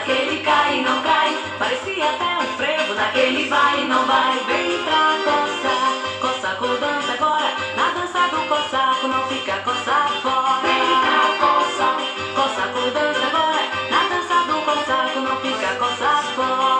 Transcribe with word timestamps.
naquele 0.00 0.42
cai 0.42 0.78
e 0.78 0.82
não 0.82 1.02
cai. 1.02 1.36
Parecia 1.58 2.10
até 2.10 2.38
um 2.38 2.56
frevo 2.56 2.94
naquele 2.94 3.48
vai 3.48 3.82
e 3.82 3.84
não 3.84 4.06
vai. 4.06 4.32
Vem 4.46 4.82
pra 4.84 5.16
coçar, 5.24 5.92
Cossacô 6.20 6.68
dança 6.68 7.12
agora. 7.12 7.54
Na 7.76 7.90
dança 7.90 8.28
do 8.28 8.48
Cossaco 8.48 9.08
não 9.08 9.28
fica 9.28 9.58
coçar 9.58 10.10
fora. 10.22 10.60
Vem 10.62 11.00
pra 11.04 11.46
coçar, 11.46 11.96
Cossacô 12.34 12.90
dança 12.90 13.26
agora. 13.26 13.62
Na 13.90 14.08
dança 14.08 14.36
do 14.46 14.64
Cossaco 14.64 15.20
não 15.20 15.36
fica 15.40 15.74
coçar 15.76 16.24
fora. 16.34 16.79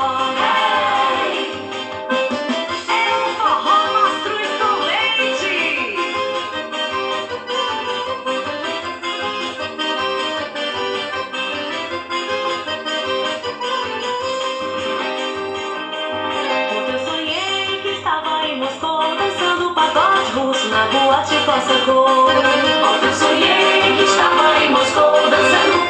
Na 21.30 21.38
boate 21.38 21.38
Cossacô. 21.46 22.04
Ontem 22.26 23.06
eu 23.06 23.14
sonhei 23.14 23.96
que 23.96 24.02
estava 24.02 24.64
em 24.64 24.70
Moscou 24.70 25.12
dançando 25.30 25.86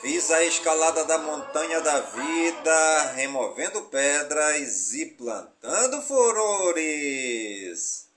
Fiz 0.00 0.30
a 0.30 0.42
escalada 0.42 1.04
da 1.04 1.18
montanha 1.18 1.82
da 1.82 2.00
vida, 2.00 3.12
removendo 3.14 3.82
pedras 3.82 4.94
e 4.94 5.04
plantando 5.04 6.00
furores. 6.00 8.08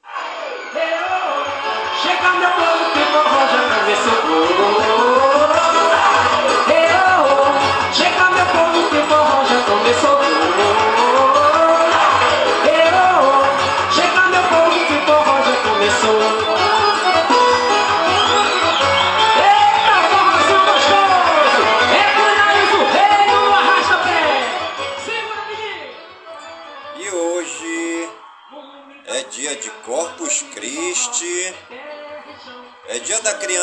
Chega 2.02 2.32
meu 2.32 2.50
povo 2.50 2.92
que 2.94 3.04
forró 3.12 3.46
já 3.52 3.62
começou 3.76 4.20
Chega 7.92 8.30
meu 8.30 8.46
povo 8.46 8.88
que 8.90 9.02
forró 9.10 9.44
já 9.44 9.60
começou 9.66 10.16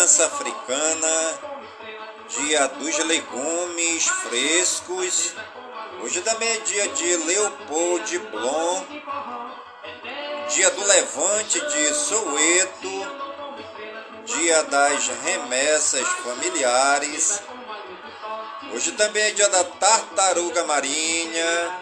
dia 0.02 0.08
da 0.08 0.08
criança 0.08 0.26
africana, 0.26 1.38
dia 2.28 2.66
dos 2.69 2.99
legumes 2.99 4.06
frescos. 4.06 5.34
Hoje 6.02 6.20
também 6.22 6.49
é 6.49 6.58
dia 6.58 6.88
de 6.88 7.16
Leopold 7.19 8.19
Blom, 8.19 8.84
dia 10.49 10.70
do 10.70 10.84
levante 10.84 11.60
de 11.60 11.94
Soweto, 11.94 12.90
dia 14.25 14.62
das 14.64 15.08
remessas 15.25 16.06
familiares. 16.25 17.40
Hoje 18.75 18.93
também 18.93 19.22
é 19.22 19.31
dia 19.31 19.49
da 19.49 19.64
tartaruga 19.64 20.64
marinha, 20.64 21.81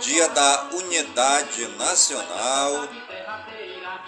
dia 0.00 0.28
da 0.28 0.68
unidade 0.74 1.66
nacional, 1.76 2.88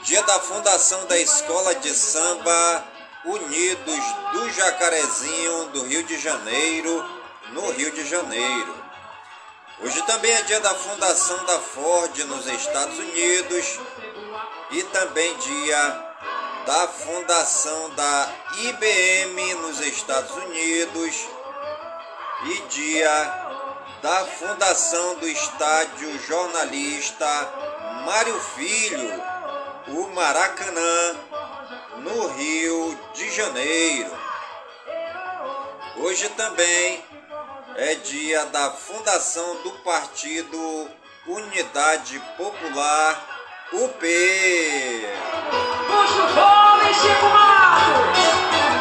dia 0.03 0.23
da 0.23 0.41
fundação 0.41 1.07
da 1.07 1.19
escola 1.19 1.75
de 1.77 1.91
samba 1.95 2.85
Unidos 3.25 4.05
do 4.33 4.51
Jacarezinho, 4.51 5.67
do 5.67 5.85
Rio 5.85 6.03
de 6.03 6.19
Janeiro, 6.19 7.05
no 7.53 7.71
Rio 7.71 7.91
de 7.93 8.05
Janeiro. 8.05 8.83
Hoje 9.81 10.03
também 10.03 10.33
é 10.33 10.43
dia 10.43 10.61
da 10.61 10.75
fundação 10.75 11.45
da 11.45 11.59
Ford 11.61 12.19
nos 12.25 12.47
Estados 12.47 12.99
Unidos 12.99 13.79
e 14.73 14.83
também 14.85 15.37
dia 15.39 16.13
da 16.67 16.89
fundação 16.89 17.91
da 17.91 18.29
IBM 18.59 19.55
nos 19.55 19.81
Estados 19.81 20.33
Unidos 20.33 21.27
e 22.45 22.61
dia 22.69 23.43
da 24.03 24.27
fundação 24.27 25.15
do 25.17 25.29
estádio 25.29 26.19
jornalista 26.27 27.27
Mário 28.05 28.41
Filho, 28.41 29.23
o 29.89 30.09
Maracanã, 30.15 31.17
no 31.99 32.29
Rio 32.29 32.99
de 33.15 33.31
Janeiro. 33.31 34.11
Hoje 35.97 36.29
também 36.31 37.03
é 37.77 37.95
dia 37.97 38.47
da 38.47 38.71
fundação 38.71 39.63
do 39.63 39.71
Partido 39.85 40.91
Unidade 41.27 42.19
Popular, 42.37 43.27
UP. 43.73 44.01
Puxa 45.87 46.23
o 46.23 46.95
Chico! 46.95 48.72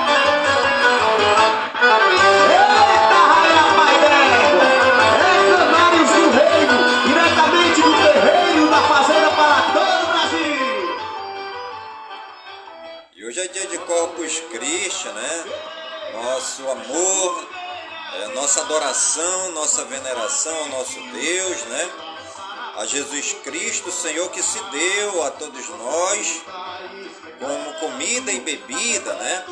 Nossa 18.51 18.61
adoração, 18.63 19.51
nossa 19.53 19.85
veneração 19.85 20.53
ao 20.53 20.67
nosso 20.67 20.99
Deus, 20.99 21.61
né? 21.67 21.89
A 22.75 22.85
Jesus 22.85 23.33
Cristo, 23.45 23.89
Senhor, 23.89 24.29
que 24.29 24.43
se 24.43 24.61
deu 24.71 25.23
a 25.23 25.31
todos 25.31 25.69
nós 25.69 26.41
como 27.39 27.73
comida 27.75 28.29
e 28.29 28.41
bebida, 28.41 29.13
né? 29.13 29.45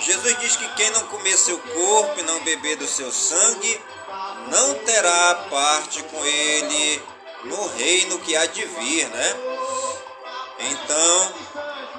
Jesus 0.00 0.38
diz 0.40 0.56
que 0.56 0.68
quem 0.74 0.90
não 0.90 1.06
comer 1.06 1.38
seu 1.38 1.58
corpo 1.58 2.20
e 2.20 2.22
não 2.24 2.44
beber 2.44 2.76
do 2.76 2.86
seu 2.86 3.10
sangue, 3.10 3.80
não 4.50 4.74
terá 4.80 5.46
parte 5.48 6.02
com 6.02 6.22
ele 6.22 7.02
no 7.44 7.66
reino 7.78 8.18
que 8.18 8.36
há 8.36 8.44
de 8.44 8.62
vir, 8.62 9.08
né? 9.08 9.36
Então, 10.58 11.32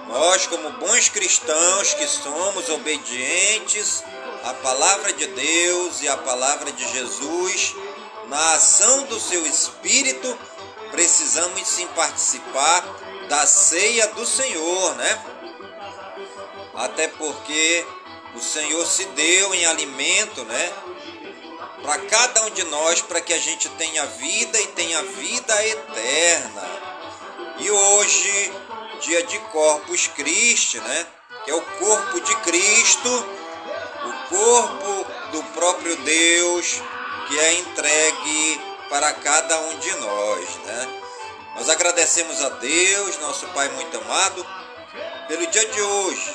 nós, 0.10 0.48
como 0.48 0.72
bons 0.72 1.08
cristãos 1.08 1.94
que 1.94 2.08
somos 2.08 2.68
obedientes 2.70 4.04
à 4.44 4.56
palavra 4.56 5.14
de 5.14 5.28
Deus 5.28 6.02
e 6.02 6.08
à 6.08 6.18
palavra 6.18 6.72
de 6.72 6.92
Jesus, 6.92 7.76
na 8.28 8.54
ação 8.54 9.04
do 9.04 9.20
seu 9.20 9.46
Espírito, 9.46 10.36
precisamos 10.90 11.62
sim 11.68 11.86
participar 11.90 12.84
da 13.30 13.46
ceia 13.46 14.08
do 14.08 14.26
Senhor, 14.26 14.96
né? 14.96 15.26
Até 16.74 17.08
porque 17.10 17.86
o 18.34 18.40
Senhor 18.40 18.84
se 18.88 19.06
deu 19.06 19.54
em 19.54 19.68
alimento, 19.68 20.44
né? 20.46 20.74
Para 21.84 22.00
cada 22.00 22.46
um 22.46 22.50
de 22.50 22.64
nós, 22.64 23.00
para 23.02 23.22
que 23.22 23.34
a 23.34 23.40
gente 23.40 23.70
tenha 23.70 24.08
vida 24.08 24.60
e 24.60 24.68
tenha 24.70 25.04
vida 25.04 25.68
eterna. 25.68 26.90
E 27.60 27.70
hoje, 27.70 28.52
dia 29.00 29.24
de 29.24 29.40
Corpus 29.51 30.07
Christi, 30.07 30.80
né? 30.80 31.07
Que 31.46 31.51
é 31.51 31.56
o 31.56 31.62
corpo 31.62 32.19
de 32.19 32.36
Cristo, 32.38 33.10
o 33.10 34.30
corpo 34.30 35.06
do 35.31 35.44
próprio 35.54 35.96
Deus 35.98 36.81
que 37.30 37.40
é 37.40 37.54
entregue 37.60 38.62
para 38.90 39.13
cada 39.13 39.60
um 39.60 39.78
de 39.78 39.92
nós, 39.98 40.50
né? 40.66 41.01
Nós 41.56 41.69
agradecemos 41.69 42.42
a 42.42 42.50
Deus, 42.50 43.19
nosso 43.19 43.46
Pai 43.50 43.69
muito 43.69 43.98
amado, 43.98 44.46
pelo 45.28 45.45
dia 45.48 45.66
de 45.66 45.81
hoje, 45.81 46.34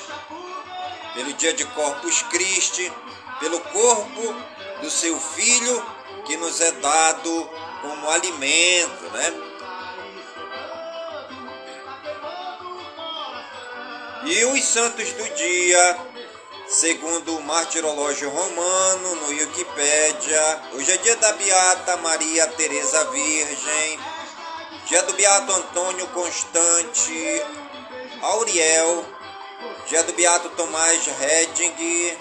pelo 1.15 1.33
dia 1.33 1.53
de 1.53 1.65
Corpus 1.65 2.23
Christi, 2.23 2.93
pelo 3.41 3.61
corpo 3.61 4.35
do 4.81 4.91
seu 4.91 5.19
Filho 5.19 5.85
que 6.25 6.37
nos 6.37 6.61
é 6.61 6.71
dado 6.73 7.51
como 7.83 8.11
alimento, 8.11 9.11
né? 9.13 9.54
E 14.27 14.45
os 14.47 14.65
santos 14.65 15.13
do 15.13 15.35
dia, 15.35 15.99
segundo 16.67 17.37
o 17.37 17.43
martirológio 17.43 18.31
romano, 18.31 19.17
no 19.17 19.27
Wikipédia, 19.29 20.63
hoje 20.73 20.93
é 20.93 20.97
dia 20.97 21.17
da 21.17 21.33
Beata 21.35 21.99
Maria 21.99 22.47
Teresa 22.49 23.05
Virgem, 23.11 24.01
dia 24.87 25.03
do 25.03 25.13
Beato 25.13 25.53
Antônio 25.53 26.07
Constante 26.09 27.43
Auriel, 28.23 29.05
dia 29.89 30.03
do 30.05 30.15
Beato 30.15 30.49
Tomás 30.51 31.05
Redding, 31.05 32.17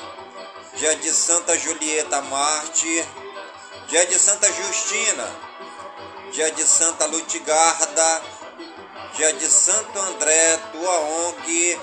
dia 0.75 0.95
de 0.97 1.13
Santa 1.13 1.57
Julieta 1.57 2.21
Mártir, 2.23 3.05
dia 3.87 4.05
de 4.05 4.19
Santa 4.19 4.51
Justina, 4.51 5.31
dia 6.33 6.51
de 6.51 6.63
Santa 6.63 7.05
Lutigarda, 7.05 8.21
dia 9.15 9.31
de 9.33 9.47
Santo 9.47 9.99
André 9.99 10.57
Tuaong. 10.71 11.79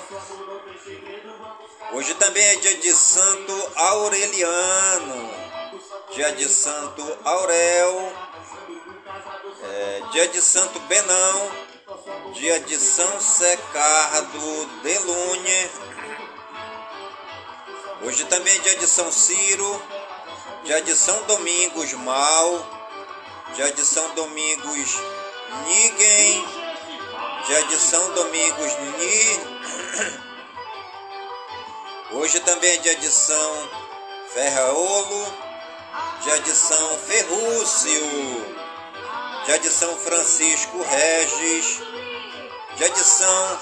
Hoje 1.93 2.15
também 2.15 2.43
é 2.43 2.57
dia 2.57 2.75
de 2.79 2.95
Santo 2.95 3.73
Aureliano, 3.77 5.31
dia 6.13 6.33
de 6.33 6.49
Santo 6.49 7.19
Aurel, 7.25 8.13
é, 9.63 10.03
dia 10.13 10.29
de 10.29 10.43
Santo 10.43 10.79
Benão, 10.81 11.51
dia 12.35 12.59
de 12.61 12.77
São 12.79 13.21
Secardo 13.21 14.67
de 14.83 14.99
Lune. 14.99 15.71
Hoje 18.03 18.25
também 18.25 18.57
é 18.57 18.59
dia 18.59 18.77
de 18.77 18.87
São 18.89 19.11
Ciro, 19.13 19.83
dia 20.65 20.83
de 20.83 20.97
São 20.97 21.23
Domingos 21.25 21.93
Mal, 21.93 22.67
dia 23.55 23.73
de 23.73 23.85
São 23.85 24.15
Domingos 24.15 24.99
Nigem, 25.67 26.60
dia 27.47 27.63
de 27.65 27.77
São 27.77 28.13
Domingos 28.15 28.73
Ni. 28.99 29.41
Hoje 32.13 32.41
também 32.41 32.75
é 32.75 32.79
dia 32.79 32.97
de 32.97 33.11
São 33.11 33.69
Ferraolo, 34.33 35.35
de 36.45 36.51
São 36.51 36.99
Ferrúcio, 36.99 38.47
de 39.63 39.71
São 39.71 39.97
Francisco 39.97 40.83
Regis, 40.83 41.81
de 42.77 43.05
São 43.05 43.59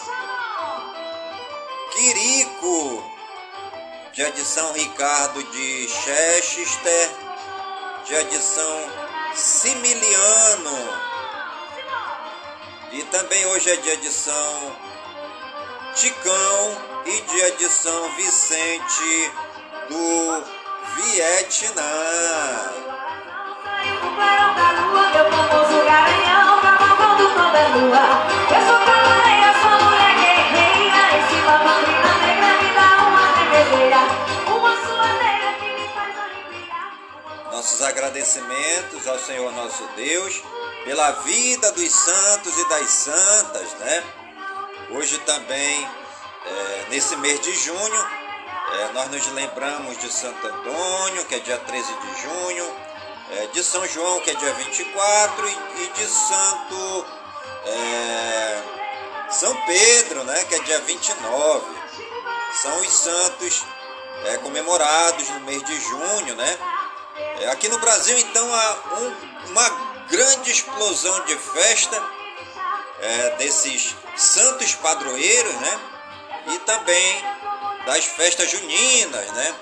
Quirico, 1.92 3.12
de 4.12 4.44
São 4.44 4.73
Ricardo 4.73 5.42
de 5.42 5.88
Chester, 5.88 7.11
de 8.06 8.38
São 8.38 8.90
Similiano, 9.35 11.07
e 12.99 13.02
também 13.05 13.47
hoje 13.47 13.71
é 13.71 13.76
de 13.76 14.09
São 14.09 14.76
Ticão 15.95 16.76
e 17.07 17.21
de 17.52 17.69
São 17.69 18.11
Vicente 18.17 19.33
do 19.88 20.43
Vietnã. 20.97 21.83
Nossos 37.52 37.81
agradecimentos 37.83 39.07
ao 39.07 39.19
Senhor 39.21 39.52
nosso 39.52 39.87
Deus 39.95 40.43
pela 40.88 41.11
vida 41.11 41.71
dos 41.73 41.92
santos 41.92 42.59
e 42.59 42.68
das 42.71 42.88
santas, 42.88 43.75
né? 43.75 44.02
Hoje 44.92 45.18
também, 45.18 45.87
é, 46.47 46.87
nesse 46.88 47.14
mês 47.16 47.38
de 47.40 47.54
junho, 47.57 48.07
é, 48.73 48.92
nós 48.95 49.11
nos 49.11 49.26
lembramos 49.33 49.99
de 49.99 50.11
Santo 50.11 50.47
Antônio, 50.47 51.26
que 51.26 51.35
é 51.35 51.40
dia 51.40 51.59
13 51.59 51.92
de 51.92 52.23
junho, 52.23 52.75
é, 53.33 53.47
de 53.49 53.62
São 53.62 53.87
João, 53.87 54.18
que 54.21 54.30
é 54.30 54.35
dia 54.37 54.50
24, 54.54 55.47
e, 55.47 55.83
e 55.83 55.87
de 55.88 56.07
Santo 56.07 57.07
é, 57.66 58.62
São 59.28 59.54
Pedro, 59.66 60.25
né, 60.25 60.42
que 60.45 60.54
é 60.54 60.59
dia 60.61 60.80
29. 60.80 61.66
São 62.62 62.80
os 62.80 62.90
santos 62.90 63.62
é, 64.25 64.38
comemorados 64.38 65.28
no 65.28 65.40
mês 65.40 65.62
de 65.64 65.80
junho, 65.80 66.35
né? 66.35 66.59
É, 67.40 67.50
aqui 67.50 67.68
no 67.68 67.78
Brasil, 67.78 68.18
então, 68.18 68.54
há 68.54 68.76
um- 69.00 69.50
uma 69.50 69.88
grande 70.10 70.50
explosão 70.50 71.24
de 71.24 71.36
festa 71.36 72.02
é, 73.00 73.30
desses 73.36 73.94
santos 74.16 74.74
padroeiros, 74.74 75.54
né? 75.54 75.80
E 76.48 76.58
também 76.60 77.24
das 77.86 78.04
festas 78.04 78.50
juninas, 78.50 79.30
né? 79.32 79.54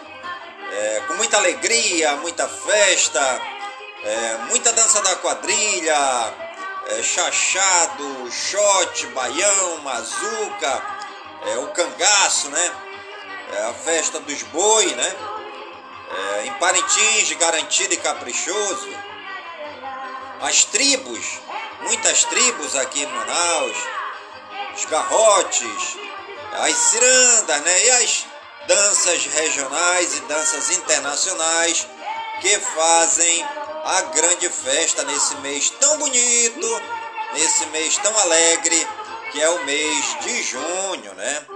É, 0.73 1.03
com 1.07 1.15
muita 1.15 1.37
alegria, 1.37 2.17
muita 2.17 2.49
festa, 2.49 3.41
é, 4.05 4.39
muita 4.49 4.73
dança 4.73 5.01
da 5.03 5.17
quadrilha, 5.17 5.97
é, 6.89 7.03
chachado, 7.03 8.31
shot, 8.31 9.07
baião, 9.09 9.79
mazuca, 9.79 10.83
é, 11.47 11.59
o 11.59 11.69
cangaço, 11.69 12.49
né? 12.51 12.73
É 13.53 13.63
a 13.65 13.75
festa 13.75 14.19
dos 14.21 14.43
boi, 14.45 14.87
né? 14.87 15.17
É, 16.09 16.47
em 16.47 16.53
Parintins, 16.55 17.33
garantido 17.33 17.95
e 17.95 17.97
caprichoso. 17.97 19.16
As 20.41 20.65
tribos, 20.65 21.41
muitas 21.81 22.25
tribos 22.25 22.77
aqui 22.77 23.03
em 23.03 23.07
Manaus, 23.07 23.77
os 24.77 24.85
garrotes, 24.85 25.97
as 26.53 26.75
cirandas, 26.77 27.61
né? 27.63 27.85
E 27.87 27.91
as 27.91 28.27
danças 28.69 29.25
regionais 29.27 30.17
e 30.17 30.21
danças 30.23 30.71
internacionais 30.71 31.87
que 32.41 32.59
fazem 32.59 33.45
a 33.85 34.03
grande 34.15 34.49
festa 34.51 35.05
nesse 35.05 35.37
mês 35.37 35.71
tão 35.71 35.99
bonito, 35.99 36.83
nesse 37.33 37.65
mês 37.67 37.97
tão 37.97 38.17
alegre, 38.19 38.87
que 39.33 39.41
é 39.41 39.49
o 39.49 39.65
mês 39.65 40.17
de 40.21 40.43
junho, 40.43 41.15
né? 41.15 41.47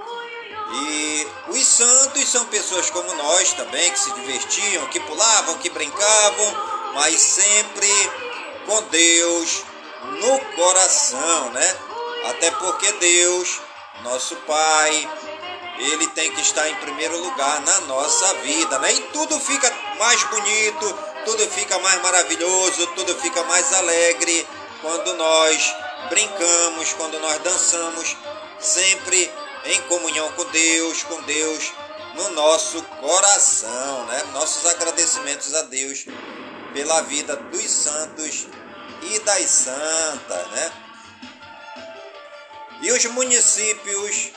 E 0.73 1.27
os 1.49 1.67
santos 1.67 2.29
são 2.29 2.47
pessoas 2.47 2.89
como 2.89 3.13
nós 3.15 3.53
também, 3.53 3.91
que 3.91 3.99
se 3.99 4.13
divertiam, 4.13 4.87
que 4.87 5.01
pulavam, 5.01 5.59
que 5.59 5.69
brincavam, 5.69 6.55
mas 6.95 7.21
sempre 7.21 7.89
com 8.71 8.83
Deus 8.83 9.65
no 10.21 10.39
coração, 10.55 11.51
né? 11.51 11.77
Até 12.27 12.53
porque 12.53 12.93
Deus, 12.93 13.61
nosso 14.05 14.37
Pai, 14.47 15.11
ele 15.77 16.07
tem 16.09 16.31
que 16.31 16.41
estar 16.41 16.69
em 16.69 16.77
primeiro 16.77 17.19
lugar 17.19 17.61
na 17.63 17.81
nossa 17.81 18.35
vida, 18.35 18.79
né? 18.79 18.93
E 18.93 19.01
tudo 19.13 19.41
fica 19.41 19.69
mais 19.99 20.23
bonito, 20.23 20.99
tudo 21.25 21.51
fica 21.51 21.81
mais 21.81 22.01
maravilhoso, 22.01 22.87
tudo 22.95 23.13
fica 23.17 23.43
mais 23.43 23.73
alegre 23.75 24.47
quando 24.81 25.15
nós 25.17 25.75
brincamos, 26.09 26.93
quando 26.93 27.19
nós 27.19 27.39
dançamos, 27.41 28.17
sempre 28.61 29.33
em 29.65 29.83
comunhão 29.83 30.31
com 30.33 30.45
Deus, 30.45 31.03
com 31.03 31.21
Deus 31.23 31.73
no 32.15 32.31
nosso 32.31 32.81
coração, 33.01 34.05
né? 34.07 34.23
Nossos 34.33 34.65
agradecimentos 34.67 35.57
a 35.57 35.63
Deus 35.63 36.05
pela 36.73 37.01
vida 37.03 37.35
dos 37.35 37.69
santos 37.69 38.47
e 39.03 39.19
das 39.21 39.51
santas, 39.51 40.47
né? 40.49 40.73
E 42.83 42.93
os 42.93 43.05
municípios 43.07 44.31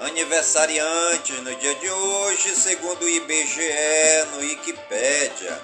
aniversariantes 0.00 1.40
no 1.42 1.54
dia 1.56 1.74
de 1.74 1.90
hoje, 1.90 2.54
segundo 2.54 3.02
o 3.02 3.08
IBGE 3.08 4.24
no 4.32 4.38
Wikipédia. 4.38 5.60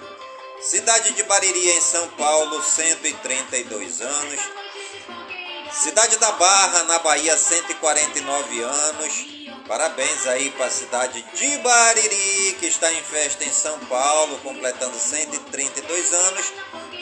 Cidade 0.60 1.12
de 1.12 1.22
Bariri, 1.24 1.70
em 1.70 1.80
São 1.80 2.08
Paulo, 2.10 2.62
132 2.62 4.00
anos. 4.00 4.40
Cidade 5.72 6.16
da 6.18 6.32
Barra, 6.32 6.84
na 6.84 6.98
Bahia, 7.00 7.36
149 7.36 8.62
anos. 8.62 9.26
Parabéns 9.66 10.26
aí 10.26 10.50
para 10.50 10.66
a 10.66 10.70
cidade 10.70 11.24
de 11.34 11.58
Bariri, 11.58 12.56
que 12.60 12.66
está 12.66 12.92
em 12.92 13.02
festa 13.02 13.44
em 13.44 13.52
São 13.52 13.78
Paulo, 13.86 14.38
completando 14.38 14.96
132 14.96 16.12
anos. 16.12 16.52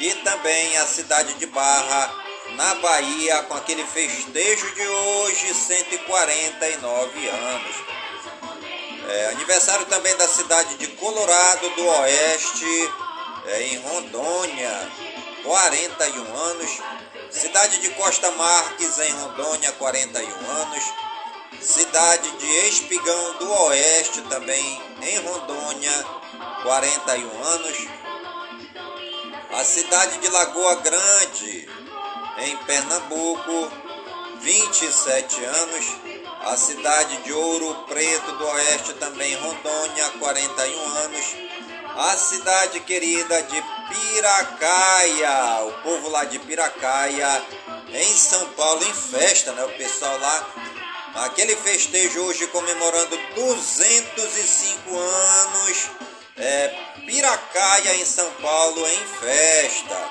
E 0.01 0.15
também 0.25 0.79
a 0.79 0.87
cidade 0.87 1.35
de 1.35 1.45
Barra, 1.45 2.11
na 2.57 2.75
Bahia, 2.77 3.43
com 3.43 3.55
aquele 3.55 3.85
festejo 3.85 4.75
de 4.75 4.89
hoje, 4.89 5.53
149 5.53 7.29
anos. 7.29 7.77
É, 9.11 9.27
aniversário 9.27 9.85
também 9.85 10.17
da 10.17 10.27
cidade 10.27 10.77
de 10.77 10.87
Colorado 10.87 11.69
do 11.69 11.87
Oeste, 11.87 12.93
é, 13.49 13.63
em 13.65 13.77
Rondônia, 13.77 14.91
41 15.45 16.35
anos. 16.35 16.71
Cidade 17.31 17.79
de 17.83 17.91
Costa 17.91 18.31
Marques, 18.31 18.99
em 19.01 19.13
Rondônia, 19.13 19.71
41 19.73 20.51
anos. 20.51 20.85
Cidade 21.61 22.31
de 22.39 22.47
Espigão 22.69 23.35
do 23.35 23.53
Oeste, 23.65 24.23
também 24.23 24.83
em 25.03 25.19
Rondônia, 25.19 25.93
41 26.63 27.43
anos. 27.43 28.00
A 29.53 29.65
cidade 29.65 30.19
de 30.19 30.29
Lagoa 30.29 30.77
Grande, 30.77 31.69
em 32.39 32.57
Pernambuco, 32.59 33.73
27 34.41 35.45
anos. 35.45 35.87
A 36.43 36.57
cidade 36.57 37.17
de 37.19 37.33
Ouro 37.33 37.85
Preto 37.87 38.33
do 38.33 38.47
Oeste, 38.47 38.95
também 38.95 39.35
Rondônia, 39.35 40.11
41 40.19 40.85
anos 41.05 41.51
a 41.97 42.17
cidade 42.17 42.81
querida 42.81 43.43
de 43.43 43.63
Piracaia, 43.89 45.65
o 45.67 45.73
povo 45.83 46.09
lá 46.09 46.25
de 46.25 46.39
Piracaia, 46.39 47.43
em 47.93 48.15
São 48.15 48.47
Paulo, 48.53 48.83
em 48.83 48.95
festa, 48.95 49.53
né? 49.53 49.65
O 49.65 49.77
pessoal 49.77 50.17
lá, 50.19 50.55
aquele 51.27 51.55
festejo 51.57 52.23
hoje 52.23 52.47
comemorando 52.47 53.19
205 53.35 54.97
anos, 54.97 55.91
é, 56.37 56.75
Piracaia, 57.11 57.97
em 57.97 58.05
São 58.05 58.31
Paulo, 58.35 58.87
em 58.87 59.05
festa. 59.19 60.11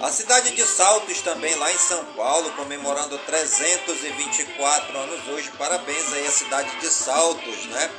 A 0.00 0.10
cidade 0.10 0.52
de 0.52 0.66
Saltos 0.66 1.20
também, 1.20 1.54
lá 1.56 1.70
em 1.70 1.76
São 1.76 2.02
Paulo, 2.16 2.50
comemorando 2.52 3.18
324 3.18 4.98
anos 4.98 5.28
hoje. 5.28 5.50
Parabéns 5.58 6.12
aí 6.14 6.26
à 6.26 6.30
cidade 6.30 6.80
de 6.80 6.88
Saltos, 6.88 7.66
né? 7.66 7.90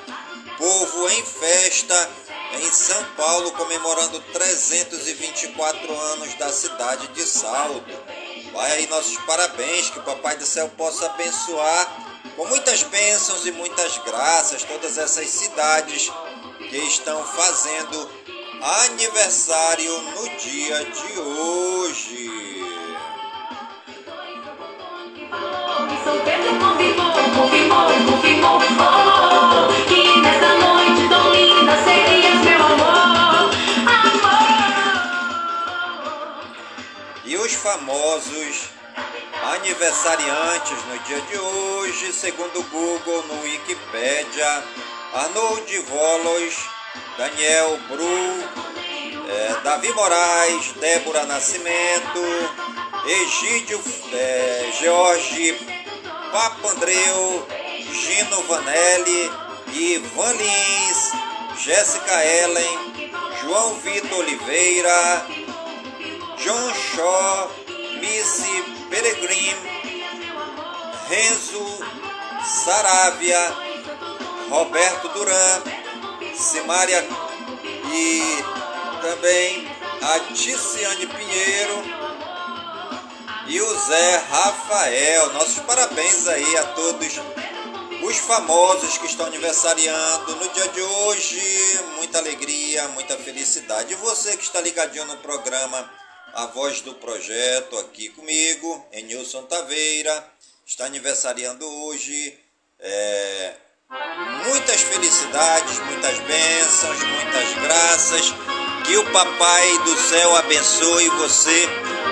Povo 0.57 1.07
em 1.11 1.23
festa 1.23 2.09
em 2.53 2.71
São 2.71 3.03
Paulo, 3.15 3.51
comemorando 3.51 4.19
324 4.33 5.95
anos 5.95 6.33
da 6.33 6.51
cidade 6.51 7.07
de 7.09 7.21
Salto. 7.27 7.95
Vai 8.51 8.71
aí 8.71 8.87
nossos 8.87 9.17
parabéns, 9.19 9.91
que 9.91 9.99
o 9.99 10.03
Papai 10.03 10.35
do 10.35 10.47
Céu 10.47 10.67
possa 10.75 11.05
abençoar 11.05 12.15
com 12.35 12.47
muitas 12.47 12.81
bênçãos 12.81 13.45
e 13.45 13.51
muitas 13.51 13.99
graças 13.99 14.63
todas 14.63 14.97
essas 14.97 15.29
cidades 15.29 16.11
que 16.75 16.87
estão 16.87 17.23
fazendo 17.23 18.09
aniversário 18.83 19.97
no 20.01 20.27
dia 20.37 20.83
de 20.83 21.19
hoje. 21.21 22.29
Que 29.85 30.03
noite 30.57 31.07
tão 31.07 31.31
linda 31.31 31.73
meu 32.43 32.61
amor, 32.61 33.51
amor. 33.87 34.35
E 37.23 37.37
os 37.37 37.53
famosos 37.53 38.69
aniversariantes 39.53 40.85
no 40.89 40.99
dia 40.99 41.21
de 41.21 41.37
hoje, 41.37 42.11
segundo 42.11 42.59
o 42.59 42.63
Google 42.63 43.23
no 43.27 43.43
Wikipedia, 43.43 44.63
Arnold 45.15 45.79
Volos, 45.87 46.55
Daniel 47.17 47.79
Bru, 47.87 48.03
é, 49.29 49.61
Davi 49.63 49.89
Moraes, 49.93 50.73
Débora 50.73 51.25
Nascimento, 51.25 52.19
Egídio 53.07 53.81
é, 54.11 54.73
Jorge 54.77 55.57
Papandreu, 56.33 57.47
Gino 57.93 58.41
Vanelli, 58.41 59.31
Ivan 59.73 60.33
Lins, 60.33 61.11
Jéssica 61.59 62.25
Ellen, 62.25 63.11
João 63.41 63.75
Vitor 63.75 64.19
Oliveira, 64.19 65.27
John 66.43 66.73
Shaw, 66.73 67.51
Missy 68.01 68.63
Peregrim, 68.89 69.55
Renzo 71.07 71.79
Saravia, 72.43 73.64
Roberto 74.49 75.09
Duran, 75.09 75.63
Simária 76.35 77.03
e 77.93 78.21
também 79.01 79.67
a 80.01 80.19
Ticiane 80.33 81.07
Pinheiro, 81.07 81.83
e 83.47 83.61
o 83.61 83.79
Zé 83.79 84.17
Rafael. 84.29 85.33
Nossos 85.33 85.59
parabéns 85.59 86.27
aí 86.27 86.57
a 86.57 86.63
todos 86.73 87.13
os 88.03 88.17
famosos 88.17 88.97
que 88.97 89.05
estão 89.05 89.25
aniversariando 89.25 90.35
no 90.35 90.49
dia 90.49 90.67
de 90.69 90.81
hoje. 90.81 91.79
Muita 91.97 92.19
alegria, 92.19 92.87
muita 92.89 93.17
felicidade. 93.17 93.93
E 93.93 93.97
você 93.97 94.35
que 94.37 94.43
está 94.43 94.61
ligadinho 94.61 95.05
no 95.05 95.17
programa 95.17 95.91
A 96.33 96.47
Voz 96.47 96.81
do 96.81 96.93
Projeto 96.95 97.77
aqui 97.79 98.09
comigo, 98.09 98.85
Enilson 98.91 99.43
Taveira, 99.43 100.27
está 100.65 100.85
aniversariando 100.85 101.67
hoje. 101.67 102.37
É, 102.79 103.53
muitas 104.47 104.81
felicidades, 104.81 105.79
muitas 105.79 106.19
bênçãos, 106.19 106.97
muitas 107.03 107.53
graças. 107.61 108.33
Que 108.83 108.97
o 108.97 109.11
Papai 109.11 109.77
do 109.79 109.97
Céu 109.97 110.35
abençoe 110.35 111.09
você 111.09 111.67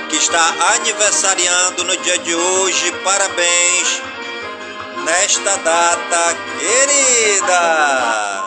que 0.09 0.17
está 0.17 0.53
aniversariando 0.75 1.83
no 1.83 1.97
dia 1.97 2.17
de 2.19 2.35
hoje. 2.35 2.91
Parabéns. 3.03 4.01
nesta 5.03 5.57
data 5.57 6.35
querida. 6.59 8.43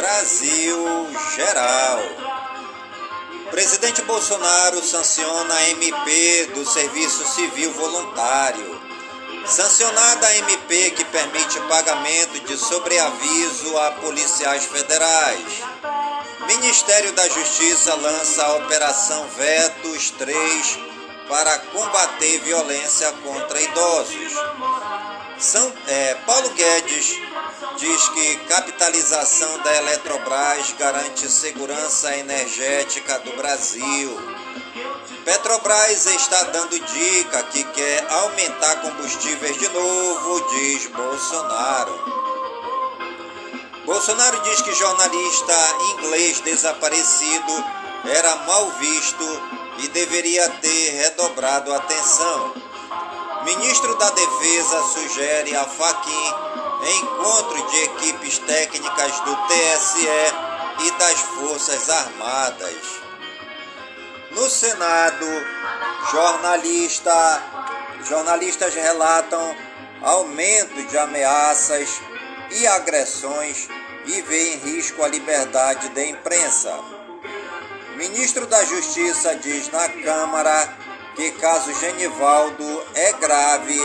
Brasil 0.00 1.10
Geral. 1.36 2.00
Presidente 3.50 4.00
Bolsonaro 4.00 4.82
sanciona 4.82 5.52
a 5.54 5.68
MP 5.68 6.46
do 6.54 6.64
Serviço 6.64 7.22
Civil 7.34 7.70
Voluntário. 7.74 8.80
Sancionada 9.44 10.26
a 10.26 10.36
MP 10.38 10.92
que 10.92 11.04
permite 11.04 11.60
pagamento 11.68 12.40
de 12.46 12.56
sobreaviso 12.56 13.76
a 13.76 13.90
policiais 13.90 14.64
federais. 14.64 15.62
Ministério 16.46 17.12
da 17.12 17.28
Justiça 17.28 17.94
lança 17.96 18.42
a 18.42 18.56
Operação 18.56 19.28
Vetos 19.36 20.12
3 20.12 20.78
para 21.28 21.58
combater 21.58 22.40
violência 22.40 23.12
contra 23.22 23.60
idosos. 23.60 24.32
São, 25.40 25.72
é, 25.86 26.14
Paulo 26.26 26.50
Guedes 26.50 27.16
diz 27.78 28.08
que 28.10 28.36
capitalização 28.46 29.58
da 29.60 29.74
Eletrobras 29.78 30.74
garante 30.78 31.30
segurança 31.30 32.14
energética 32.14 33.18
do 33.20 33.34
Brasil. 33.38 34.18
Petrobras 35.24 36.04
está 36.04 36.42
dando 36.44 36.78
dica 36.78 37.42
que 37.44 37.64
quer 37.64 38.06
aumentar 38.10 38.82
combustíveis 38.82 39.58
de 39.58 39.68
novo, 39.68 40.50
diz 40.50 40.86
Bolsonaro. 40.88 42.20
Bolsonaro 43.86 44.42
diz 44.42 44.60
que 44.60 44.74
jornalista 44.74 45.54
inglês 45.94 46.40
desaparecido 46.40 47.64
era 48.04 48.36
mal 48.44 48.70
visto 48.72 49.24
e 49.78 49.88
deveria 49.88 50.50
ter 50.60 50.90
redobrado 50.90 51.72
atenção. 51.72 52.69
Ministro 53.44 53.94
da 53.96 54.10
Defesa 54.10 54.82
sugere 54.82 55.56
a 55.56 55.64
Faquim 55.64 56.34
encontro 56.98 57.70
de 57.70 57.82
equipes 57.84 58.38
técnicas 58.38 59.20
do 59.20 59.36
TSE 59.48 60.08
e 60.84 60.90
das 60.98 61.20
Forças 61.20 61.88
Armadas. 61.88 62.76
No 64.32 64.48
Senado, 64.48 65.26
jornalista, 66.10 67.42
jornalistas 68.04 68.74
relatam 68.74 69.56
aumento 70.02 70.82
de 70.86 70.98
ameaças 70.98 72.00
e 72.50 72.66
agressões 72.66 73.68
e 74.06 74.22
vê 74.22 74.54
em 74.54 74.56
risco 74.58 75.02
a 75.02 75.08
liberdade 75.08 75.88
da 75.90 76.04
imprensa. 76.04 76.78
Ministro 77.96 78.46
da 78.46 78.64
Justiça 78.64 79.34
diz 79.36 79.70
na 79.70 79.88
Câmara 79.88 80.79
que 81.20 81.32
caso 81.32 81.74
Genivaldo 81.78 82.82
é 82.94 83.12
grave, 83.12 83.78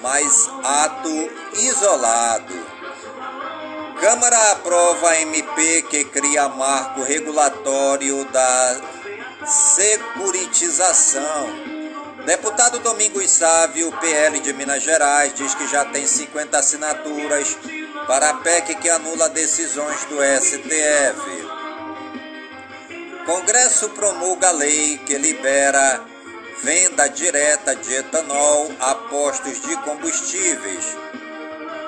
mas 0.00 0.48
ato 0.64 1.30
isolado. 1.58 2.54
Câmara 4.00 4.52
aprova 4.52 5.14
MP 5.18 5.82
que 5.82 6.04
cria 6.04 6.48
marco 6.48 7.02
regulatório 7.02 8.24
da 8.32 8.80
securitização. 9.44 11.50
Deputado 12.24 12.78
Domingos 12.78 13.32
Sávio, 13.32 13.92
PL 14.00 14.40
de 14.40 14.54
Minas 14.54 14.82
Gerais, 14.82 15.34
diz 15.34 15.54
que 15.54 15.68
já 15.68 15.84
tem 15.84 16.06
50 16.06 16.56
assinaturas 16.56 17.54
para 18.06 18.30
a 18.30 18.34
PEC 18.38 18.76
que 18.76 18.88
anula 18.88 19.28
decisões 19.28 20.06
do 20.06 20.16
STF. 20.40 21.20
Congresso 23.26 23.90
promulga 23.90 24.50
lei 24.52 24.96
que 25.04 25.18
libera 25.18 26.07
venda 26.62 27.08
direta 27.08 27.74
de 27.76 27.94
etanol 27.94 28.70
a 28.80 28.94
postos 28.94 29.60
de 29.60 29.76
combustíveis. 29.82 30.96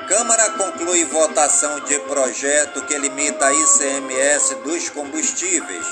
Câmara 0.08 0.50
conclui 0.50 1.04
votação 1.04 1.80
de 1.80 1.98
projeto 2.00 2.84
que 2.86 2.98
limita 2.98 3.52
ICMS 3.52 4.56
dos 4.56 4.88
combustíveis. 4.90 5.86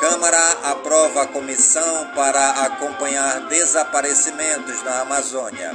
Câmara 0.00 0.48
aprova 0.64 1.22
a 1.22 1.26
comissão 1.26 2.10
para 2.14 2.50
acompanhar 2.64 3.48
desaparecimentos 3.48 4.82
na 4.82 5.00
Amazônia. 5.00 5.74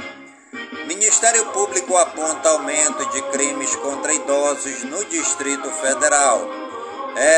Ministério 0.86 1.46
Público 1.46 1.96
aponta 1.96 2.50
aumento 2.50 3.04
de 3.10 3.22
crimes 3.30 3.74
contra 3.76 4.12
idosos 4.12 4.84
no 4.84 5.04
Distrito 5.06 5.70
Federal. 5.70 6.46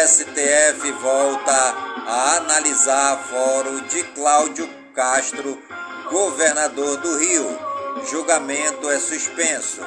STF 0.07 0.93
volta 0.93 1.53
a 2.07 2.37
analisar 2.37 3.25
fórum 3.29 3.81
de 3.89 4.03
Cláudio 4.15 4.84
Castro, 4.95 5.61
governador 6.09 6.99
do 6.99 7.19
Rio. 7.19 7.59
Julgamento 8.09 8.89
é 8.89 8.99
suspenso. 9.01 9.81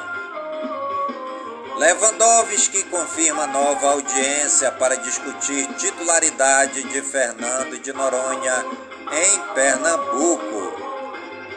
Lewandowski 1.76 2.82
confirma 2.84 3.46
nova 3.46 3.92
audiência 3.92 4.70
para 4.72 4.96
discutir 4.96 5.66
titularidade 5.74 6.82
de 6.82 7.00
Fernando 7.00 7.78
de 7.78 7.90
Noronha 7.92 8.66
em 9.12 9.54
Pernambuco. 9.54 10.76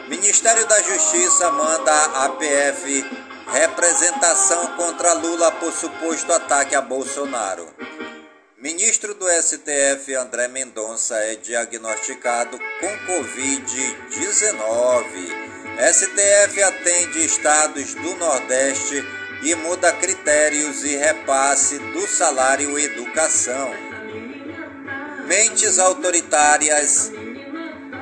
Ministério 0.08 0.66
da 0.66 0.80
Justiça 0.82 1.50
manda 1.50 2.24
a 2.24 2.28
PF 2.30 3.04
representação 3.52 4.76
contra 4.76 5.12
Lula 5.12 5.52
por 5.52 5.72
suposto 5.72 6.32
ataque 6.32 6.74
a 6.74 6.80
Bolsonaro. 6.80 7.68
Ministro 8.56 9.12
do 9.14 9.28
STF 9.28 10.14
André 10.14 10.48
Mendonça 10.48 11.16
é 11.16 11.34
diagnosticado 11.34 12.56
com 12.82 12.90
Covid-19. 13.06 15.04
STF 15.92 16.62
atende 16.62 17.24
estados 17.24 17.94
do 17.94 18.16
Nordeste 18.16 19.02
e 19.42 19.54
muda 19.54 19.92
critérios 19.92 20.84
e 20.84 20.96
repasse 20.96 21.78
do 21.78 22.04
salário 22.08 22.76
educação. 22.76 23.70
Mentes 25.26 25.78
autoritárias 25.78 27.12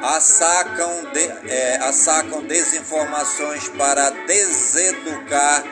assacam, 0.02 1.04
de, 1.12 1.30
é, 1.50 1.76
assacam 1.82 2.42
desinformações 2.42 3.68
para 3.68 4.08
deseducar, 4.10 5.62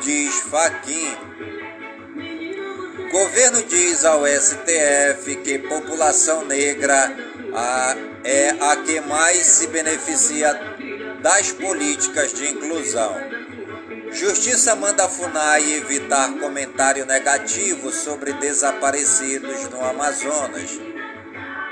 diz 0.00 0.34
Faquim. 0.50 1.16
Governo 3.12 3.62
diz 3.62 4.04
ao 4.04 4.26
STF 4.26 5.36
que 5.44 5.58
população 5.58 6.44
negra 6.46 7.14
a, 7.54 8.13
é 8.24 8.56
a 8.58 8.76
que 8.76 9.00
mais 9.02 9.46
se 9.46 9.66
beneficia 9.66 10.58
das 11.20 11.52
políticas 11.52 12.32
de 12.32 12.50
inclusão. 12.50 13.14
Justiça 14.10 14.74
manda 14.74 15.04
a 15.04 15.08
FUNAI 15.08 15.72
evitar 15.74 16.32
comentário 16.38 17.04
negativo 17.04 17.92
sobre 17.92 18.32
desaparecidos 18.34 19.68
no 19.68 19.84
Amazonas. 19.84 20.70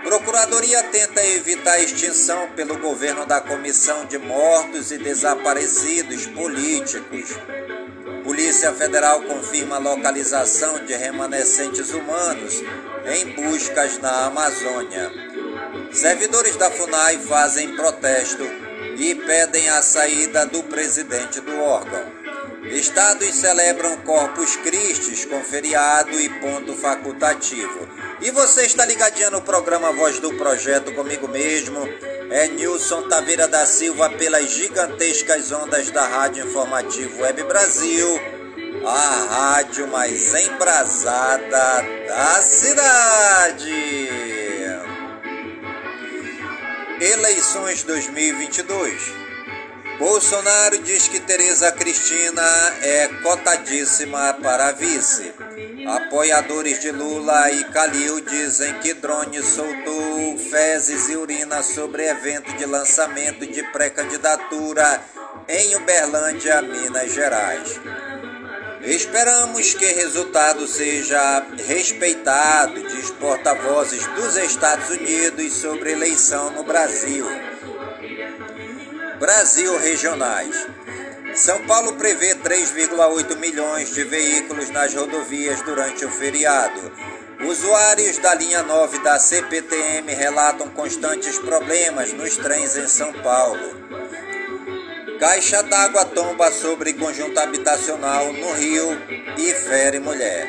Procuradoria 0.05 0.83
tenta 0.85 1.25
evitar 1.25 1.79
extinção 1.79 2.51
pelo 2.57 2.77
governo 2.79 3.25
da 3.25 3.41
Comissão 3.41 4.05
de 4.05 4.19
Mortos 4.19 4.91
e 4.91 4.99
Desaparecidos 4.99 6.27
Políticos. 6.27 7.31
Polícia 8.25 8.73
Federal 8.73 9.23
confirma 9.23 9.79
localização 9.79 10.85
de 10.85 10.95
remanescentes 10.95 11.91
humanos 11.93 12.63
em 13.07 13.27
buscas 13.31 13.99
na 13.99 14.27
Amazônia. 14.27 15.32
Servidores 15.93 16.57
da 16.57 16.71
FUNAI 16.71 17.19
fazem 17.19 17.75
protesto 17.77 18.45
e 18.99 19.15
pedem 19.15 19.69
a 19.71 19.83
saída 19.83 20.47
do 20.47 20.63
presidente 20.65 21.41
do 21.41 21.59
órgão. 21.61 22.23
Estados 22.65 23.35
celebram 23.35 23.97
Corpus 23.99 24.57
Christi 24.57 25.27
com 25.27 25.43
feriado 25.43 26.19
e 26.21 26.29
ponto 26.41 26.75
facultativo. 26.75 27.89
E 28.21 28.31
você 28.31 28.63
está 28.63 28.87
ligadinho 28.87 29.31
no 29.33 29.43
programa 29.43 29.93
Voz 29.93 30.21
do 30.21 30.33
Projeto 30.35 30.95
comigo 30.95 31.27
mesmo. 31.27 31.81
É 32.31 32.49
Nilson 32.49 33.09
Taveira 33.09 33.49
da 33.49 33.67
Silva 33.67 34.11
pelas 34.11 34.51
gigantescas 34.51 35.51
ondas 35.53 35.91
da 35.91 36.07
Rádio 36.07 36.47
Informativo 36.47 37.23
Web 37.23 37.43
Brasil, 37.45 38.21
a 38.87 39.27
rádio 39.29 39.89
mais 39.89 40.33
embrasada 40.33 41.83
da 42.09 42.41
cidade. 42.41 44.22
Eleições 47.03 47.83
2022. 47.83 49.13
Bolsonaro 49.99 50.79
diz 50.85 51.09
que 51.09 51.19
Tereza 51.19 51.73
Cristina 51.73 52.41
é 52.81 53.09
cotadíssima 53.25 54.35
para 54.35 54.71
vice. 54.71 55.35
Apoiadores 55.85 56.81
de 56.81 56.93
Lula 56.93 57.51
e 57.51 57.65
Calil 57.65 58.21
dizem 58.21 58.73
que 58.75 58.95
drone 58.95 59.43
soltou 59.43 60.39
fezes 60.39 61.09
e 61.09 61.17
urina 61.17 61.61
sobre 61.65 62.07
evento 62.07 62.53
de 62.53 62.67
lançamento 62.67 63.45
de 63.49 63.65
pré-candidatura 63.73 65.03
em 65.49 65.75
Uberlândia, 65.75 66.63
Minas 66.63 67.13
Gerais. 67.13 67.81
Esperamos 68.85 69.75
que 69.75 69.87
resultado 69.93 70.67
seja 70.67 71.47
respeitado, 71.69 72.83
diz 72.83 73.13
porta-vozes 73.13 74.05
dos 74.09 74.37
Estados 74.37 74.91
Unidos 74.91 75.53
sobre 75.53 75.93
eleição 75.93 76.51
no 76.51 76.65
Brasil. 76.65 77.25
Brasil 79.21 79.79
Regionais. 79.79 80.67
São 81.33 81.65
Paulo 81.65 81.93
prevê 81.93 82.35
3,8 82.35 83.37
milhões 83.37 83.95
de 83.95 84.03
veículos 84.03 84.69
nas 84.71 84.93
rodovias 84.93 85.63
durante 85.63 86.05
o 86.05 86.11
feriado. 86.11 86.93
Usuários 87.41 88.19
da 88.19 88.35
linha 88.35 88.65
9 88.65 88.99
da 88.99 89.17
CPTM 89.17 90.13
relatam 90.13 90.69
constantes 90.71 91.39
problemas 91.39 92.13
nos 92.13 92.37
trens 92.37 92.77
em 92.77 92.89
São 92.89 93.13
Paulo. 93.13 94.02
Caixa 95.23 95.63
d'água 95.63 96.05
tomba 96.05 96.51
sobre 96.51 96.95
conjunto 96.95 97.39
habitacional 97.39 98.33
no 98.33 98.55
Rio 98.55 98.91
e 99.39 99.55
fere 99.55 100.01
mulher. 100.01 100.49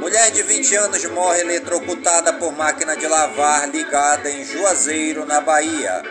Mulher 0.00 0.32
de 0.32 0.42
20 0.42 0.74
anos 0.74 1.04
morre 1.04 1.42
eletrocutada 1.42 2.32
por 2.32 2.50
máquina 2.50 2.96
de 2.96 3.06
lavar 3.06 3.68
ligada 3.68 4.28
em 4.28 4.44
Juazeiro, 4.44 5.24
na 5.24 5.40
Bahia. 5.40 6.02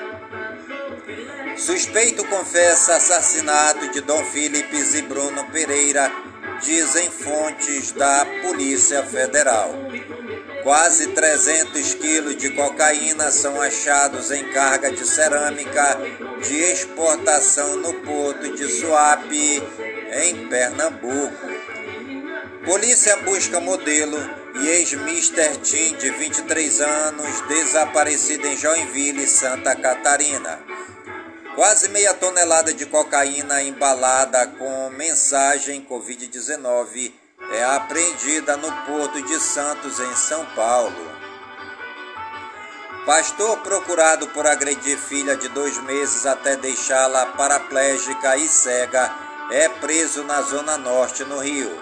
Suspeito 1.58 2.26
confessa 2.28 2.96
assassinato 2.96 3.92
de 3.92 4.00
Dom 4.00 4.24
Philips 4.28 4.96
e 4.96 5.02
Bruno 5.02 5.44
Pereira, 5.52 6.10
dizem 6.62 7.12
fontes 7.12 7.92
da 7.92 8.26
Polícia 8.44 9.04
Federal. 9.04 9.76
Quase 10.64 11.08
300 11.08 11.94
quilos 11.96 12.38
de 12.38 12.52
cocaína 12.52 13.30
são 13.32 13.62
achados 13.62 14.32
em 14.32 14.50
carga 14.54 14.90
de 14.94 15.06
cerâmica 15.06 16.00
de 16.42 16.56
exportação 16.56 17.76
no 17.76 17.94
porto 17.96 18.56
de 18.56 18.70
Suape, 18.70 19.62
em 20.24 20.48
Pernambuco. 20.48 21.48
Polícia 22.66 23.18
busca 23.18 23.60
modelo 23.60 24.18
e 24.62 24.68
ex-Mr. 24.70 25.58
Tim, 25.62 25.98
de 25.98 26.10
23 26.12 26.80
anos, 26.80 27.42
desaparecido 27.50 28.48
em 28.48 28.56
Joinville, 28.56 29.28
Santa 29.28 29.76
Catarina. 29.76 30.62
Quase 31.56 31.90
meia 31.90 32.14
tonelada 32.14 32.74
de 32.74 32.86
cocaína 32.86 33.62
embalada 33.62 34.48
com 34.48 34.90
mensagem 34.92 35.86
Covid-19 35.86 37.23
é 37.54 37.64
apreendida 37.64 38.58
no 38.58 38.72
Porto 38.86 39.22
de 39.22 39.40
Santos, 39.40 40.00
em 40.00 40.16
São 40.16 40.44
Paulo. 40.56 41.12
Pastor 43.06 43.58
procurado 43.60 44.28
por 44.28 44.48
agredir 44.48 44.98
filha 44.98 45.36
de 45.36 45.48
dois 45.50 45.78
meses 45.84 46.26
até 46.26 46.56
deixá-la 46.56 47.28
paraplégica 47.28 48.38
e 48.38 48.48
cega 48.48 49.14
é 49.52 49.70
preso 49.70 50.24
na 50.24 50.42
Zona 50.42 50.78
Norte, 50.78 51.24
no 51.26 51.38
Rio. 51.40 51.80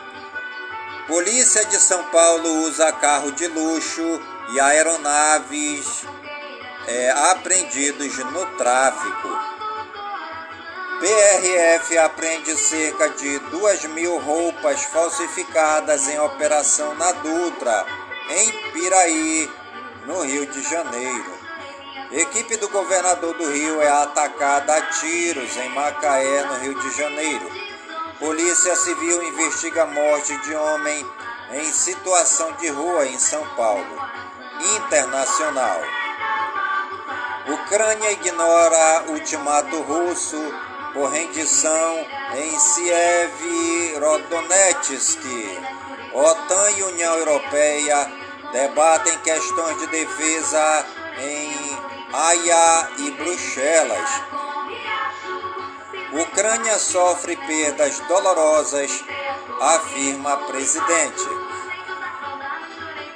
Polícia 1.07 1.63
de 1.65 1.77
São 1.79 2.03
Paulo 2.05 2.63
usa 2.63 2.91
carro 2.91 3.31
de 3.31 3.47
luxo 3.47 4.21
e 4.53 4.59
aeronaves 4.59 6.03
é, 6.87 7.11
apreendidos 7.11 8.17
no 8.17 8.45
tráfico. 8.57 9.60
PRF 11.01 11.97
apreende 11.97 12.55
cerca 12.55 13.09
de 13.09 13.39
2 13.39 13.85
mil 13.85 14.19
roupas 14.19 14.83
falsificadas 14.83 16.07
em 16.07 16.19
operação 16.19 16.93
na 16.93 17.11
Dutra, 17.11 17.87
em 18.29 18.71
Piraí, 18.71 19.49
no 20.05 20.21
Rio 20.21 20.45
de 20.45 20.61
Janeiro. 20.61 21.39
Equipe 22.11 22.55
do 22.57 22.69
governador 22.69 23.33
do 23.33 23.49
Rio 23.51 23.81
é 23.81 23.89
atacada 23.89 24.75
a 24.75 24.81
tiros 24.91 25.57
em 25.57 25.69
Macaé, 25.69 26.43
no 26.43 26.59
Rio 26.59 26.79
de 26.79 26.95
Janeiro. 26.95 27.49
Polícia 28.19 28.75
Civil 28.75 29.23
investiga 29.23 29.87
morte 29.87 30.37
de 30.43 30.53
homem 30.53 31.03
em 31.53 31.73
situação 31.73 32.51
de 32.59 32.67
rua 32.67 33.07
em 33.07 33.17
São 33.17 33.43
Paulo. 33.55 33.97
Internacional. 34.75 35.81
Ucrânia 37.47 38.11
ignora 38.11 39.05
ultimato 39.07 39.81
russo 39.81 40.37
por 40.93 41.09
rendição 41.09 42.05
em 42.35 42.59
Sievierodonetsk. 42.59 45.21
OTAN 46.13 46.71
e 46.71 46.83
União 46.83 47.17
Europeia 47.17 48.11
debatem 48.51 49.17
questões 49.19 49.79
de 49.79 49.87
defesa 49.87 50.85
em 51.19 51.79
Haia 52.13 52.89
e 52.97 53.11
Bruxelas. 53.11 54.09
Ucrânia 56.11 56.77
sofre 56.77 57.37
perdas 57.37 57.97
dolorosas, 58.01 58.91
afirma 59.61 60.35
presidente. 60.47 61.29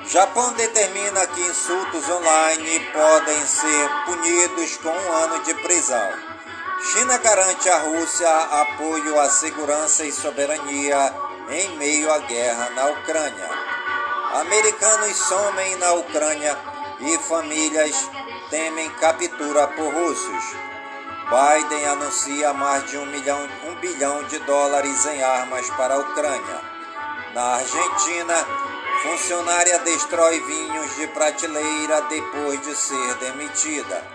Japão 0.07 0.53
determina 0.53 1.27
que 1.27 1.41
insultos 1.41 2.09
online 2.09 2.79
podem 2.93 3.45
ser 3.45 3.89
punidos 4.05 4.77
com 4.77 4.89
um 4.89 5.11
ano 5.11 5.43
de 5.43 5.53
prisão. 5.55 6.34
China 6.81 7.17
garante 7.17 7.69
à 7.69 7.77
Rússia 7.77 8.29
apoio 8.29 9.19
à 9.19 9.29
segurança 9.29 10.05
e 10.05 10.11
soberania 10.11 11.13
em 11.49 11.77
meio 11.77 12.11
à 12.13 12.19
guerra 12.19 12.69
na 12.71 12.87
Ucrânia. 12.87 13.49
Americanos 14.33 15.15
somem 15.15 15.77
na 15.77 15.93
Ucrânia 15.93 16.57
e 16.99 17.17
famílias 17.19 17.95
temem 18.49 18.89
captura 18.91 19.67
por 19.69 19.93
russos. 19.93 20.55
Biden 21.29 21.85
anuncia 21.87 22.53
mais 22.53 22.85
de 22.91 22.97
um, 22.97 23.05
milhão, 23.07 23.49
um 23.67 23.75
bilhão 23.75 24.23
de 24.25 24.37
dólares 24.39 25.05
em 25.05 25.23
armas 25.23 25.67
para 25.71 25.95
a 25.95 25.99
Ucrânia. 25.99 26.61
Na 27.33 27.55
Argentina, 27.55 28.35
funcionária 29.01 29.79
destrói 29.79 30.39
vinhos 30.41 30.95
de 30.97 31.07
prateleira 31.07 32.01
depois 32.01 32.61
de 32.61 32.75
ser 32.75 33.15
demitida. 33.15 34.14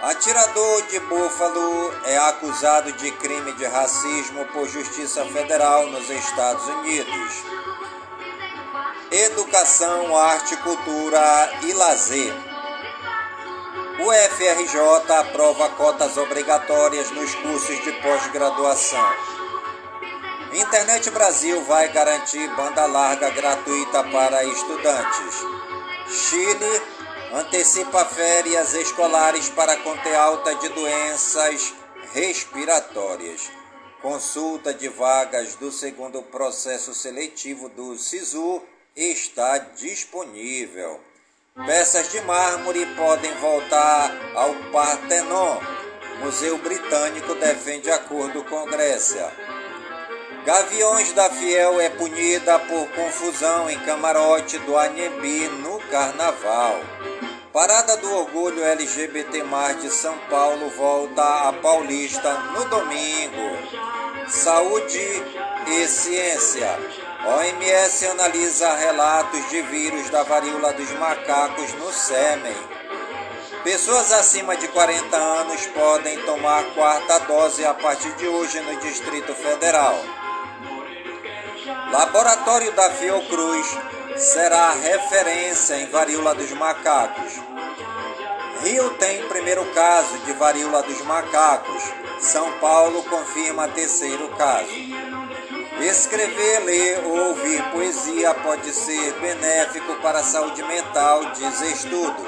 Atirador 0.00 0.82
de 0.82 1.00
Búfalo 1.00 1.92
é 2.04 2.16
acusado 2.18 2.92
de 2.92 3.10
crime 3.10 3.50
de 3.54 3.66
racismo 3.66 4.44
por 4.52 4.68
Justiça 4.68 5.24
Federal 5.24 5.88
nos 5.88 6.08
Estados 6.08 6.64
Unidos. 6.68 7.42
Educação, 9.10 10.16
arte, 10.16 10.56
cultura 10.58 11.50
e 11.64 11.72
lazer. 11.72 12.32
O 13.98 14.12
FRJ 14.36 15.12
aprova 15.18 15.68
cotas 15.70 16.16
obrigatórias 16.16 17.10
nos 17.10 17.34
cursos 17.34 17.82
de 17.82 17.90
pós-graduação. 18.00 19.04
Internet 20.52 21.10
Brasil 21.10 21.60
vai 21.64 21.88
garantir 21.88 22.48
banda 22.54 22.86
larga 22.86 23.30
gratuita 23.30 24.04
para 24.04 24.44
estudantes. 24.44 25.44
Chile 26.06 26.82
antecipa 27.32 28.04
férias 28.04 28.74
escolares 28.74 29.48
para 29.50 29.76
conter 29.78 30.14
alta 30.14 30.54
de 30.54 30.68
doenças 30.70 31.74
respiratórias. 32.12 33.50
Consulta 34.00 34.72
de 34.72 34.88
vagas 34.88 35.56
do 35.56 35.70
segundo 35.72 36.22
processo 36.22 36.94
seletivo 36.94 37.68
do 37.68 37.96
SISU 37.96 38.62
está 38.94 39.58
disponível. 39.58 41.00
Peças 41.66 42.10
de 42.12 42.20
mármore 42.20 42.86
podem 42.94 43.34
voltar 43.34 44.14
ao 44.34 44.54
Partenon. 44.70 45.58
Museu 46.20 46.56
Britânico 46.58 47.34
defende 47.34 47.90
acordo 47.90 48.44
com 48.44 48.64
Grécia. 48.66 49.32
Gaviões 50.44 51.12
da 51.12 51.28
Fiel 51.28 51.80
é 51.80 51.90
punida 51.90 52.58
por 52.60 52.88
confusão 52.92 53.68
em 53.68 53.78
camarote 53.80 54.58
do 54.60 54.78
Anhebi 54.78 55.48
no 55.48 55.78
Carnaval. 55.90 56.80
Parada 57.52 57.96
do 57.96 58.14
Orgulho 58.14 58.62
LGBT 58.62 59.42
de 59.80 59.88
São 59.88 60.16
Paulo 60.30 60.68
volta 60.68 61.48
a 61.48 61.52
Paulista 61.54 62.30
no 62.52 62.64
domingo. 62.66 63.58
Saúde 64.28 65.24
e 65.66 65.88
ciência. 65.88 66.78
OMS 67.26 68.06
analisa 68.06 68.74
relatos 68.74 69.48
de 69.48 69.62
vírus 69.62 70.10
da 70.10 70.22
varíola 70.24 70.74
dos 70.74 70.90
macacos 70.92 71.72
no 71.74 71.90
sêmen. 71.90 72.54
Pessoas 73.64 74.12
acima 74.12 74.54
de 74.54 74.68
40 74.68 75.16
anos 75.16 75.66
podem 75.68 76.20
tomar 76.26 76.62
quarta 76.74 77.20
dose 77.20 77.64
a 77.64 77.72
partir 77.72 78.12
de 78.16 78.28
hoje 78.28 78.60
no 78.60 78.76
Distrito 78.80 79.34
Federal. 79.34 79.98
Laboratório 81.90 82.72
da 82.72 82.90
Fiocruz 82.90 83.78
será 84.18 84.72
referência 84.72 85.76
em 85.76 85.86
varíola 85.86 86.34
dos 86.34 86.50
macacos. 86.52 87.32
Rio 88.62 88.90
tem 88.90 89.28
primeiro 89.28 89.64
caso 89.66 90.18
de 90.18 90.32
varíola 90.32 90.82
dos 90.82 91.00
macacos. 91.02 91.82
São 92.18 92.50
Paulo 92.58 93.04
confirma 93.04 93.68
terceiro 93.68 94.28
caso. 94.30 94.72
Escrever, 95.80 96.64
ler 96.64 97.04
ou 97.04 97.28
ouvir 97.28 97.62
poesia 97.70 98.34
pode 98.34 98.72
ser 98.72 99.12
benéfico 99.20 99.94
para 100.02 100.18
a 100.18 100.24
saúde 100.24 100.60
mental, 100.64 101.24
diz 101.36 101.60
estudo. 101.60 102.26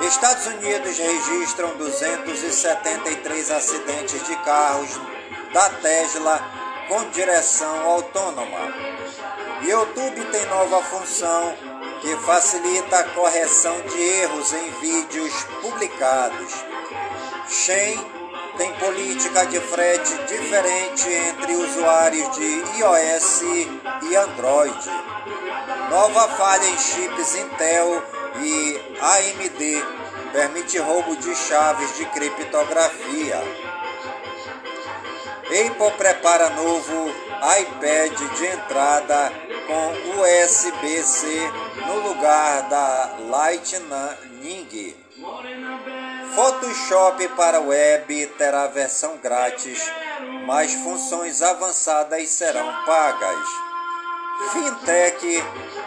Estados 0.01 0.47
Unidos 0.47 0.99
registram 0.99 1.77
273 1.79 3.51
acidentes 3.51 4.27
de 4.27 4.37
carros 4.37 5.01
da 5.53 5.71
Tesla 5.71 6.41
com 6.89 7.09
direção 7.11 7.81
autônoma. 7.89 8.75
YouTube 9.63 10.25
tem 10.27 10.45
nova 10.47 10.83
função 10.83 11.55
que 12.03 12.15
facilita 12.17 12.99
a 12.99 13.05
correção 13.05 13.81
de 13.81 14.03
erros 14.03 14.53
em 14.53 14.71
vídeos 14.81 15.33
publicados. 15.63 16.53
Shen 17.49 17.99
tem 18.57 18.73
política 18.75 19.47
de 19.47 19.59
frete 19.59 20.15
diferente 20.29 21.09
entre 21.09 21.57
usuários 21.57 22.37
de 22.37 22.63
iOS 22.79 23.43
e 24.03 24.17
Android. 24.17 24.91
Nova 25.95 26.29
falha 26.31 26.67
em 26.67 26.77
chips 26.77 27.37
Intel 27.37 28.03
e 28.43 28.81
AMD 29.01 29.87
permite 30.33 30.77
roubo 30.77 31.15
de 31.15 31.33
chaves 31.37 31.97
de 31.97 32.05
criptografia. 32.07 33.41
Apple 35.47 35.91
prepara 35.97 36.51
novo 36.51 37.15
iPad 37.61 38.13
de 38.37 38.45
entrada 38.45 39.33
com 39.69 40.21
USB-C 40.21 41.53
no 41.87 42.09
lugar 42.09 42.63
da 42.63 43.17
Lightning. 43.31 44.97
Photoshop 46.35 47.29
para 47.37 47.61
web 47.61 48.27
terá 48.37 48.67
versão 48.67 49.17
grátis, 49.19 49.81
mas 50.45 50.75
funções 50.75 51.41
avançadas 51.41 52.29
serão 52.31 52.85
pagas. 52.85 53.64
Fintech 54.53 55.45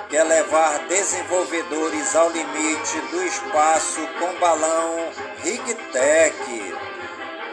quer 0.10 0.24
levar 0.24 0.88
desenvolvedores 0.88 2.16
ao 2.16 2.30
limite 2.30 3.00
do 3.12 3.24
espaço 3.24 4.00
com 4.20 4.40
balão 4.40 5.12
RigTech. 5.44 6.74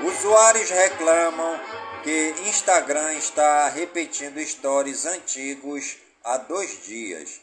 Usuários 0.05 0.71
reclamam 0.71 1.61
que 2.03 2.35
Instagram 2.47 3.15
está 3.15 3.69
repetindo 3.69 4.39
stories 4.45 5.05
antigos 5.05 5.97
há 6.23 6.37
dois 6.37 6.85
dias. 6.87 7.41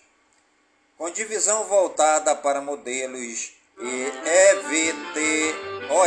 Com 0.98 1.10
divisão 1.10 1.66
voltada 1.66 2.36
para 2.36 2.62
modelos 2.62 3.52
e 3.80 4.12
EVTOL, 4.50 6.06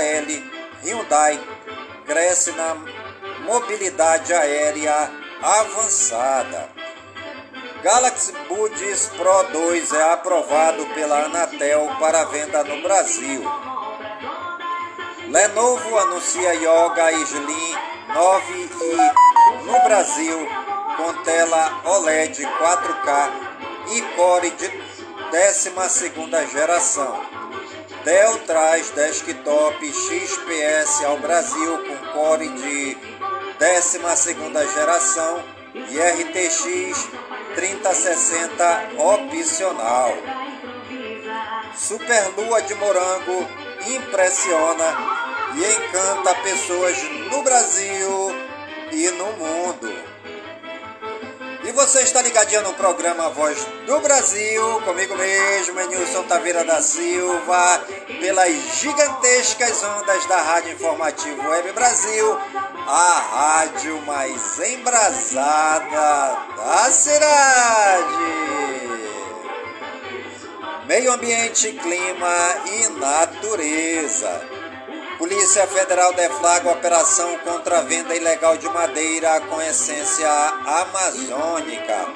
Hyundai 0.83 1.41
cresce 2.07 2.53
na 2.53 2.75
mobilidade 3.45 4.33
aérea 4.33 5.11
avançada. 5.43 6.74
Galaxy 7.85 8.33
Buds 8.49 9.11
Pro 9.15 9.43
2 9.53 9.93
é 9.93 10.13
aprovado 10.15 10.87
pela 10.95 11.27
Anatel 11.27 11.87
para 12.01 12.25
venda 12.25 12.65
no 12.65 12.81
Brasil. 12.81 13.45
Lenovo 15.29 15.99
anuncia 15.99 16.55
Yoga 16.55 17.13
Slim 17.13 17.77
9 18.09 18.53
e 18.55 19.67
no 19.67 19.83
Brasil 19.85 20.49
com 20.97 21.13
tela 21.25 21.83
OLED 21.85 22.43
4K 22.47 23.33
e 23.93 24.01
Core 24.17 24.51
de 24.53 24.69
12 25.31 26.51
geração. 26.53 27.21
Dell 28.03 28.39
traz 28.47 28.89
desktop 28.93 29.93
XPS 29.93 31.05
ao 31.05 31.19
Brasil 31.19 31.79
com 31.85 32.13
Core 32.13 32.49
de 32.49 32.97
12 33.59 34.73
geração 34.73 35.45
e 35.75 35.99
RTX 35.99 37.09
3060 37.55 38.91
opcional. 38.99 40.15
Superlua 41.77 42.63
de 42.63 42.75
morango 42.75 43.47
impressiona 43.87 44.97
e 45.57 45.65
encanta 45.65 46.35
pessoas 46.43 46.97
no 47.31 47.43
Brasil 47.43 48.35
e 48.93 49.11
no 49.11 49.33
mundo. 49.33 50.14
E 51.65 51.73
você 51.73 52.03
está 52.03 52.21
ligadinho 52.21 52.63
no 52.63 52.75
programa 52.75 53.31
Voz 53.31 53.67
do 53.87 53.99
Brasil, 54.01 54.83
comigo 54.83 55.17
mesmo, 55.17 55.81
Nilson 55.89 56.23
Taveira 56.25 56.63
da 56.63 56.83
Silva, 56.83 57.83
pelas 58.21 58.53
gigantescas 58.79 59.83
ondas 59.83 60.27
da 60.27 60.43
Rádio 60.43 60.73
Informativo 60.73 61.49
Web 61.49 61.73
Brasil, 61.73 62.39
a 62.87 63.59
rádio 63.63 63.99
mais 64.03 64.59
embrasada 64.61 66.37
da 66.55 66.91
cidade. 66.93 68.45
Meio 70.87 71.15
ambiente, 71.15 71.73
clima 71.73 72.63
e 72.67 72.89
natureza. 73.01 74.64
Polícia 75.19 75.67
Federal 75.67 76.13
deflagra 76.13 76.73
operação 76.73 77.39
contra 77.39 77.79
a 77.79 77.83
venda 77.83 78.15
ilegal 78.17 78.57
de 78.57 78.69
madeira 78.69 79.41
com 79.43 79.63
essência 79.63 80.29
amazônica. 80.29 82.07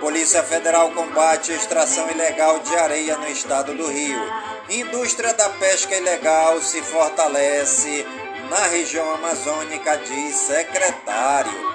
Polícia 0.00 0.42
Federal 0.42 0.90
combate 0.90 1.52
extração 1.52 2.10
ilegal 2.10 2.58
de 2.60 2.76
areia 2.76 3.16
no 3.16 3.26
estado 3.28 3.74
do 3.74 3.86
Rio. 3.86 4.20
Indústria 4.68 5.32
da 5.32 5.48
pesca 5.50 5.96
ilegal 5.96 6.60
se 6.60 6.82
fortalece 6.82 8.06
na 8.50 8.66
região 8.66 9.14
amazônica, 9.14 9.96
diz 9.98 10.36
secretário. 10.36 11.72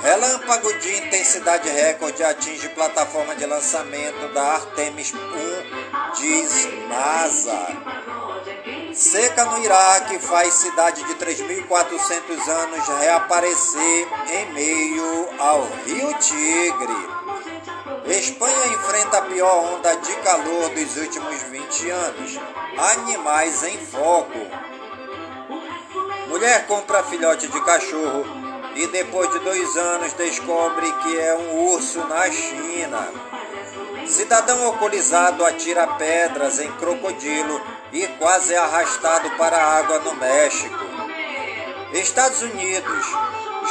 Relâmpago 0.00 0.72
de 0.78 0.96
intensidade 0.96 1.68
recorde 1.68 2.22
atinge 2.22 2.68
plataforma 2.70 3.34
de 3.34 3.44
lançamento 3.44 4.32
da 4.32 4.42
Artemis 4.54 5.12
1, 5.12 6.14
diz 6.14 6.68
NASA. 6.88 7.66
Seca 8.94 9.44
no 9.44 9.58
Iraque 9.58 10.18
faz 10.18 10.54
cidade 10.54 11.04
de 11.04 11.14
3.400 11.14 12.48
anos 12.48 12.88
reaparecer 13.00 14.08
em 14.32 14.52
meio 14.52 15.28
ao 15.38 15.62
Rio 15.86 16.12
Tigre. 16.14 17.20
Espanha 18.06 18.66
enfrenta 18.66 19.18
a 19.18 19.22
pior 19.22 19.74
onda 19.74 19.94
de 19.94 20.14
calor 20.16 20.70
dos 20.70 20.96
últimos 20.96 21.42
20 21.42 21.90
anos. 21.90 22.38
Animais 22.76 23.62
em 23.62 23.78
foco. 23.78 24.38
Mulher 26.28 26.66
compra 26.66 27.04
filhote 27.04 27.46
de 27.46 27.60
cachorro 27.64 28.24
e 28.74 28.86
depois 28.88 29.30
de 29.30 29.38
dois 29.40 29.76
anos 29.76 30.12
descobre 30.14 30.90
que 31.02 31.18
é 31.18 31.34
um 31.36 31.68
urso 31.72 32.00
na 32.08 32.30
China. 32.30 33.08
Cidadão 34.06 34.64
alcoolizado 34.66 35.44
atira 35.44 35.86
pedras 35.86 36.58
em 36.58 36.70
crocodilo 36.72 37.60
e 37.92 38.06
quase 38.18 38.54
é 38.54 38.58
arrastado 38.58 39.30
para 39.36 39.56
a 39.56 39.78
água 39.78 39.98
no 40.00 40.14
México. 40.14 40.84
Estados 41.92 42.42
Unidos. 42.42 43.06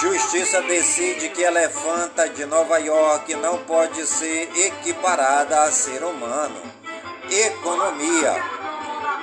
Justiça 0.01 0.62
decide 0.62 1.29
que 1.29 1.41
elefanta 1.41 2.29
de 2.29 2.45
Nova 2.45 2.77
York 2.77 3.34
não 3.36 3.58
pode 3.60 4.05
ser 4.05 4.49
equiparada 4.55 5.63
a 5.63 5.71
ser 5.71 6.03
humano. 6.03 6.62
Economia. 7.29 8.36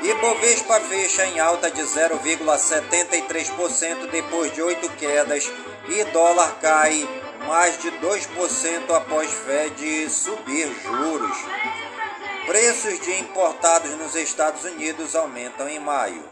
Ibovespa 0.02 0.80
fecha 0.80 1.24
em 1.26 1.38
alta 1.40 1.70
de 1.70 1.82
0,73% 1.82 4.10
depois 4.10 4.52
de 4.52 4.60
oito 4.62 4.88
quedas 4.90 5.50
e 5.88 6.04
dólar 6.04 6.58
cai 6.60 7.08
mais 7.46 7.78
de 7.78 7.90
2% 7.92 8.94
após 8.94 9.32
Fed 9.32 10.10
subir 10.10 10.68
juros. 10.82 11.38
Preços 12.46 13.00
de 13.00 13.18
importados 13.18 13.90
nos 13.98 14.14
Estados 14.14 14.64
Unidos 14.64 15.16
aumentam 15.16 15.68
em 15.68 15.80
maio. 15.80 16.24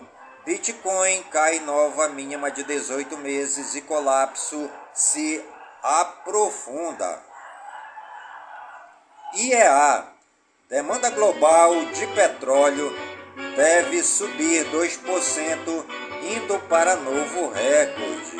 Bitcoin 0.46 1.22
cai 1.24 1.59
nova 1.61 2.09
mínima 2.09 2.50
de 2.50 2.62
18 2.62 3.16
meses 3.16 3.74
e 3.74 3.81
colapso 3.81 4.70
se 4.92 5.44
aprofunda. 5.83 7.20
IEA 9.35 10.14
Demanda 10.68 11.11
global 11.11 11.85
de 11.87 12.07
petróleo 12.09 12.90
deve 13.55 14.03
subir 14.03 14.64
2%, 14.70 15.85
indo 16.22 16.59
para 16.68 16.96
novo 16.96 17.50
recorde. 17.50 18.37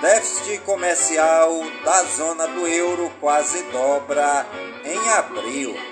Déficit 0.00 0.58
comercial 0.62 1.52
da 1.84 2.02
zona 2.04 2.48
do 2.48 2.66
euro 2.66 3.10
quase 3.20 3.62
dobra 3.64 4.46
em 4.84 5.08
abril. 5.10 5.87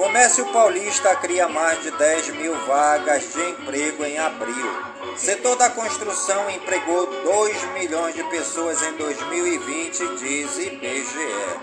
Comércio 0.00 0.46
Paulista 0.46 1.14
cria 1.16 1.46
mais 1.46 1.82
de 1.82 1.90
10 1.90 2.30
mil 2.30 2.56
vagas 2.66 3.34
de 3.34 3.50
emprego 3.50 4.02
em 4.02 4.18
abril. 4.18 4.82
Setor 5.14 5.56
da 5.56 5.68
construção 5.68 6.48
empregou 6.48 7.04
2 7.22 7.64
milhões 7.74 8.14
de 8.14 8.24
pessoas 8.24 8.82
em 8.82 8.94
2020, 8.94 10.16
diz 10.16 10.56
IBGE. 10.56 11.60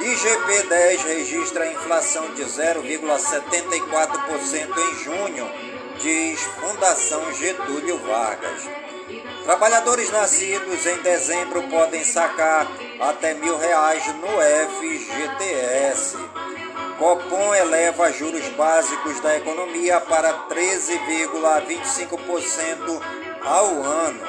IGP-10 0.00 1.06
registra 1.06 1.70
inflação 1.70 2.34
de 2.34 2.42
0,74% 2.42 4.76
em 4.76 4.94
junho, 5.04 5.48
diz 6.00 6.40
Fundação 6.40 7.32
Getúlio 7.32 7.96
Vargas. 7.98 8.68
Trabalhadores 9.44 10.10
nascidos 10.10 10.84
em 10.84 11.00
dezembro 11.02 11.62
podem 11.68 12.02
sacar 12.02 12.66
até 13.00 13.34
mil 13.34 13.56
reais 13.56 14.04
no 14.16 14.26
FGTS. 14.80 16.16
Copom 17.02 17.52
eleva 17.52 18.12
juros 18.12 18.46
básicos 18.50 19.18
da 19.18 19.36
economia 19.36 20.00
para 20.02 20.46
13,25% 20.46 23.02
ao 23.44 23.82
ano. 23.82 24.20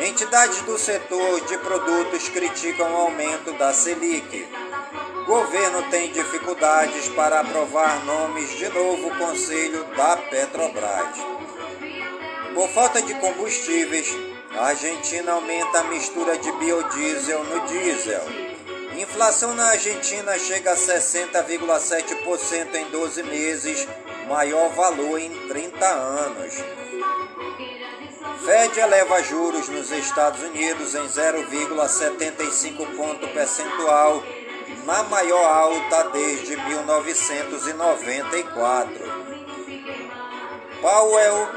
Entidades 0.00 0.62
do 0.62 0.78
setor 0.78 1.40
de 1.46 1.58
produtos 1.58 2.28
criticam 2.28 2.94
o 2.94 2.96
aumento 2.96 3.52
da 3.54 3.72
Selic. 3.72 4.46
Governo 5.26 5.82
tem 5.90 6.12
dificuldades 6.12 7.08
para 7.08 7.40
aprovar 7.40 8.04
nomes 8.04 8.50
de 8.50 8.68
novo 8.68 9.10
conselho 9.18 9.82
da 9.96 10.16
Petrobras. 10.16 11.18
Por 12.54 12.68
falta 12.68 13.02
de 13.02 13.14
combustíveis, 13.14 14.06
a 14.56 14.66
Argentina 14.66 15.32
aumenta 15.32 15.80
a 15.80 15.84
mistura 15.84 16.38
de 16.38 16.52
biodiesel 16.52 17.42
no 17.42 17.66
diesel. 17.66 18.49
Inflação 19.00 19.54
na 19.54 19.70
Argentina 19.70 20.38
chega 20.38 20.72
a 20.72 20.76
60,7% 20.76 22.74
em 22.74 22.84
12 22.90 23.22
meses, 23.22 23.88
maior 24.28 24.68
valor 24.74 25.18
em 25.18 25.30
30 25.48 25.86
anos. 25.86 26.62
Fed 28.44 28.78
eleva 28.78 29.22
juros 29.22 29.70
nos 29.70 29.90
Estados 29.90 30.42
Unidos 30.42 30.94
em 30.94 31.08
0,75 31.08 32.94
ponto 32.94 33.26
percentual, 33.28 34.22
na 34.84 35.02
maior 35.04 35.46
alta 35.46 36.10
desde 36.10 36.58
1994. 36.58 39.30
Powell, 40.82 41.48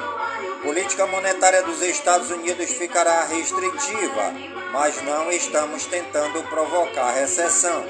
política 0.64 1.06
monetária 1.08 1.62
dos 1.64 1.82
Estados 1.82 2.32
Unidos 2.32 2.72
ficará 2.72 3.26
restritiva 3.26 4.63
mas 4.74 5.02
não 5.04 5.32
estamos 5.32 5.86
tentando 5.86 6.44
provocar 6.50 7.12
recessão. 7.12 7.86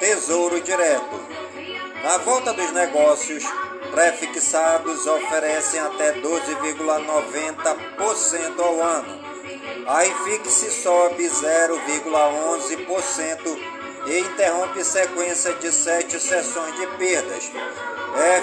Tesouro 0.00 0.60
Direto. 0.60 1.20
Na 2.02 2.18
volta 2.18 2.52
dos 2.52 2.72
negócios, 2.72 3.44
prefixados 3.92 5.06
oferecem 5.06 5.78
até 5.78 6.14
12,90% 6.14 8.58
ao 8.58 8.82
ano. 8.82 9.20
A 9.86 10.04
IFIX 10.04 10.48
sobe 10.82 11.22
0,11% 11.24 13.56
e 14.06 14.18
interrompe 14.18 14.82
sequência 14.84 15.52
de 15.54 15.70
sete 15.70 16.18
sessões 16.18 16.74
de 16.74 16.88
perdas. 16.98 17.52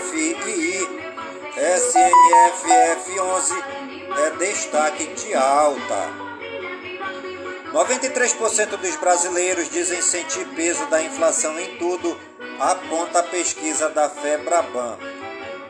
FII 0.09 0.87
SNFF11 1.57 3.61
é 4.25 4.29
destaque 4.37 5.07
de 5.07 5.33
alta. 5.33 6.26
93% 7.71 8.77
dos 8.77 8.95
brasileiros 8.95 9.69
dizem 9.69 10.01
sentir 10.01 10.45
peso 10.55 10.85
da 10.87 11.01
inflação 11.01 11.59
em 11.59 11.77
tudo, 11.77 12.17
aponta 12.59 13.19
a 13.19 13.23
pesquisa 13.23 13.89
da 13.89 14.09
Febraban. 14.09 14.97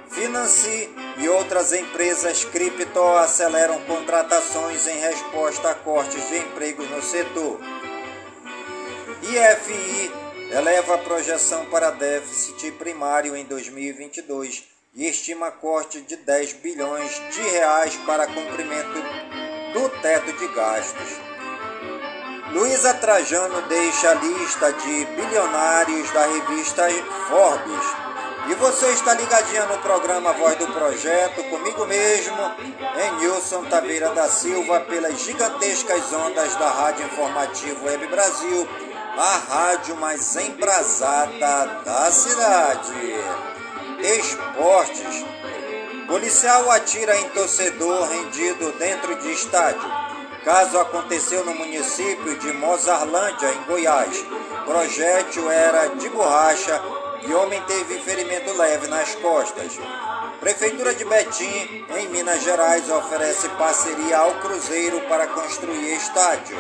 Financie 0.10 0.90
e 1.18 1.28
outras 1.28 1.74
empresas 1.74 2.46
cripto 2.46 3.02
aceleram 3.18 3.80
contratações 3.82 4.88
em 4.88 5.00
resposta 5.00 5.72
a 5.72 5.76
cortes 5.76 6.28
de 6.30 6.38
empregos 6.38 6.90
no 6.90 7.02
setor. 7.02 7.60
IFI 9.24 10.12
eleva 10.52 10.96
a 10.96 11.00
projeção 11.00 11.66
para 11.66 11.92
déficit 11.92 12.72
primário 12.74 13.36
em 13.36 13.44
2022 13.46 14.64
e 14.96 15.08
estima 15.08 15.52
corte 15.52 16.02
de 16.02 16.16
10 16.16 16.54
bilhões 16.54 17.12
de 17.32 17.42
reais 17.42 17.96
para 18.06 18.28
cumprimento 18.28 19.02
do 19.74 19.90
teto 20.02 20.32
de 20.34 20.48
gastos. 20.50 21.27
Luísa 22.52 22.94
Trajano 22.94 23.62
deixa 23.64 24.12
a 24.12 24.14
lista 24.14 24.72
de 24.72 25.06
bilionários 25.06 26.10
da 26.12 26.26
revista 26.28 26.84
Forbes. 27.28 27.86
E 28.50 28.56
você 28.56 28.88
está 28.92 29.14
ligadinha 29.14 29.66
no 29.66 29.78
programa 29.80 30.32
Voz 30.32 30.56
do 30.56 30.68
Projeto, 30.68 31.44
comigo 31.50 31.86
mesmo, 31.86 32.38
em 33.04 33.20
Nilson 33.20 33.66
Taveira 33.66 34.12
da 34.12 34.30
Silva, 34.30 34.80
pelas 34.82 35.20
gigantescas 35.20 36.14
ondas 36.14 36.56
da 36.56 36.70
Rádio 36.70 37.06
Informativo 37.06 37.86
Web 37.86 38.08
Brasil, 38.08 38.70
a 39.18 39.38
rádio 39.54 39.98
mais 39.98 40.34
embrasada 40.38 41.82
da 41.84 42.10
cidade. 42.10 42.94
Esportes. 44.00 45.26
Policial 46.08 46.72
atira 46.72 47.18
em 47.18 47.30
torcedor 47.32 48.08
rendido 48.08 48.72
dentro 48.80 49.16
de 49.16 49.34
estádio 49.34 50.07
caso 50.48 50.80
aconteceu 50.80 51.44
no 51.44 51.54
município 51.54 52.40
de 52.40 52.54
Mozarlândia, 52.54 53.52
em 53.52 53.64
Goiás. 53.64 54.26
Projétil 54.64 55.52
era 55.52 55.88
de 55.88 56.08
borracha 56.08 56.82
e 57.28 57.34
homem 57.34 57.62
teve 57.64 58.00
ferimento 58.00 58.56
leve 58.56 58.88
nas 58.88 59.14
costas. 59.16 59.78
Prefeitura 60.40 60.94
de 60.94 61.04
Betim, 61.04 61.86
em 61.98 62.08
Minas 62.08 62.42
Gerais, 62.44 62.90
oferece 62.90 63.50
parceria 63.50 64.20
ao 64.20 64.36
Cruzeiro 64.36 65.02
para 65.10 65.28
construir 65.28 65.98
estádio. 65.98 66.58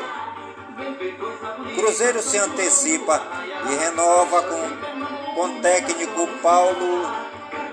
Cruzeiro 1.75 2.21
se 2.21 2.37
antecipa 2.37 3.23
e 3.71 3.75
renova 3.75 4.43
com, 4.43 5.33
com 5.33 5.61
técnico 5.61 6.27
Paulo 6.43 7.09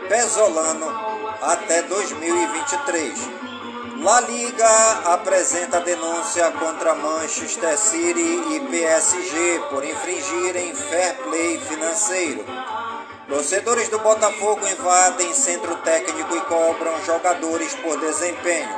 Pesolano 0.08 0.86
até 1.42 1.82
2023. 1.82 3.53
La 4.04 4.20
Liga 4.20 5.14
apresenta 5.14 5.80
denúncia 5.80 6.50
contra 6.50 6.94
Manchester 6.94 7.78
City 7.78 8.38
e 8.50 8.60
PSG 8.60 9.60
por 9.70 9.82
infringirem 9.82 10.74
fair 10.74 11.16
play 11.22 11.58
financeiro. 11.58 12.44
Torcedores 13.26 13.88
do 13.88 13.98
Botafogo 14.00 14.68
invadem 14.68 15.32
centro 15.32 15.74
técnico 15.76 16.36
e 16.36 16.40
cobram 16.42 17.02
jogadores 17.06 17.74
por 17.76 17.98
desempenho. 17.98 18.68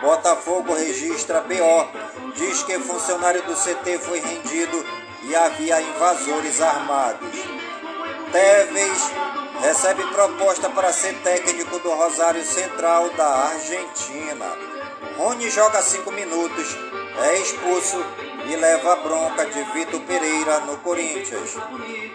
Botafogo 0.00 0.74
registra 0.74 1.42
BO, 1.42 2.32
diz 2.34 2.64
que 2.64 2.76
funcionário 2.80 3.44
do 3.44 3.54
CT 3.54 4.00
foi 4.00 4.18
rendido 4.18 4.84
e 5.28 5.36
havia 5.36 5.80
invasores 5.80 6.60
armados. 6.60 7.38
Teves 8.32 9.12
recebe 9.60 10.02
proposta 10.08 10.68
para 10.70 10.92
ser 10.92 11.14
técnico 11.22 11.78
do 11.78 11.90
Rosário 11.90 12.44
Central 12.44 13.10
da 13.10 13.26
Argentina. 13.26 14.46
Rony 15.16 15.50
joga 15.50 15.80
5 15.80 16.10
minutos, 16.12 16.76
é 17.24 17.38
expulso 17.38 18.04
e 18.46 18.56
leva 18.56 18.92
a 18.92 18.96
bronca 18.96 19.46
de 19.46 19.62
Vitor 19.72 20.00
Pereira 20.02 20.60
no 20.60 20.76
Corinthians. 20.78 21.56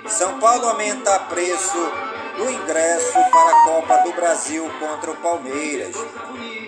São 0.07 0.39
Paulo 0.39 0.67
aumenta 0.67 1.19
preço 1.21 1.91
do 2.37 2.49
ingresso 2.49 3.13
para 3.31 3.51
a 3.51 3.63
Copa 3.63 3.97
do 4.03 4.13
Brasil 4.13 4.69
contra 4.79 5.11
o 5.11 5.17
Palmeiras. 5.17 5.95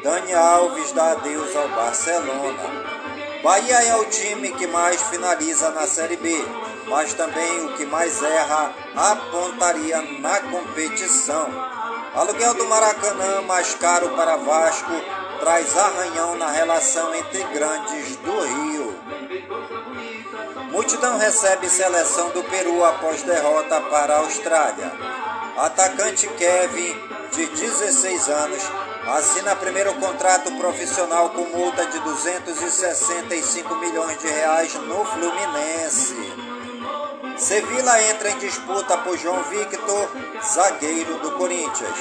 Dani 0.03 0.33
Alves 0.33 0.91
dá 0.91 1.11
adeus 1.11 1.55
ao 1.55 1.69
Barcelona. 1.69 2.93
Bahia 3.43 3.75
é 3.75 3.95
o 3.97 4.05
time 4.05 4.53
que 4.53 4.65
mais 4.67 5.01
finaliza 5.03 5.69
na 5.71 5.85
Série 5.85 6.15
B, 6.15 6.33
mas 6.87 7.13
também 7.13 7.65
o 7.65 7.73
que 7.73 7.85
mais 7.85 8.21
erra 8.21 8.73
a 8.95 9.15
pontaria 9.15 10.01
na 10.19 10.39
competição. 10.39 11.47
Aluguel 12.15 12.53
do 12.53 12.65
Maracanã 12.65 13.41
mais 13.41 13.73
caro 13.75 14.09
para 14.09 14.37
Vasco 14.37 14.91
traz 15.39 15.77
arranhão 15.77 16.35
na 16.35 16.49
relação 16.49 17.13
entre 17.15 17.43
grandes 17.45 18.15
do 18.17 18.39
Rio. 18.39 18.95
Multidão 20.71 21.17
recebe 21.17 21.69
seleção 21.69 22.29
do 22.29 22.43
Peru 22.43 22.83
após 22.83 23.21
derrota 23.23 23.81
para 23.81 24.15
a 24.15 24.19
Austrália. 24.19 24.91
Atacante 25.57 26.27
Kevin, 26.27 26.95
de 27.31 27.45
16 27.45 28.29
anos, 28.29 28.63
assina 29.07 29.55
primeiro 29.55 29.93
contrato 29.95 30.51
profissional 30.53 31.29
com 31.29 31.43
multa 31.45 31.85
de 31.85 31.99
265 31.99 33.75
milhões 33.75 34.17
de 34.19 34.27
reais 34.27 34.73
no 34.75 35.05
Fluminense. 35.05 36.42
Sevilla 37.37 38.01
entra 38.03 38.29
em 38.29 38.37
disputa 38.37 38.97
por 38.99 39.17
João 39.17 39.43
Victor, 39.43 40.09
zagueiro 40.43 41.17
do 41.19 41.31
Corinthians. 41.31 41.97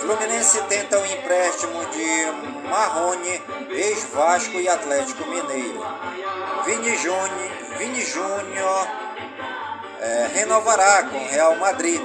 Fluminense 0.00 0.60
tenta 0.62 0.98
o 0.98 1.02
um 1.02 1.06
empréstimo 1.06 1.84
de 1.86 2.68
Marrone, 2.68 3.42
ex-Vasco 3.70 4.60
e 4.60 4.68
Atlético 4.68 5.28
Mineiro. 5.28 5.82
Vini 6.66 6.96
Júnior, 6.96 7.50
Vini 7.78 8.04
Júnior 8.04 8.88
é, 10.00 10.30
renovará 10.34 11.04
com 11.04 11.26
Real 11.28 11.56
Madrid 11.56 12.00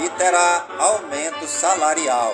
e 0.00 0.08
terá 0.10 0.66
aumento 0.78 1.46
salarial. 1.46 2.32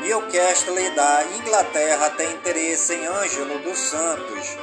Newcastle 0.00 0.90
da 0.90 1.24
Inglaterra 1.38 2.10
tem 2.10 2.30
interesse 2.32 2.94
em 2.94 3.06
Ângelo 3.06 3.58
dos 3.58 3.78
Santos. 3.78 4.56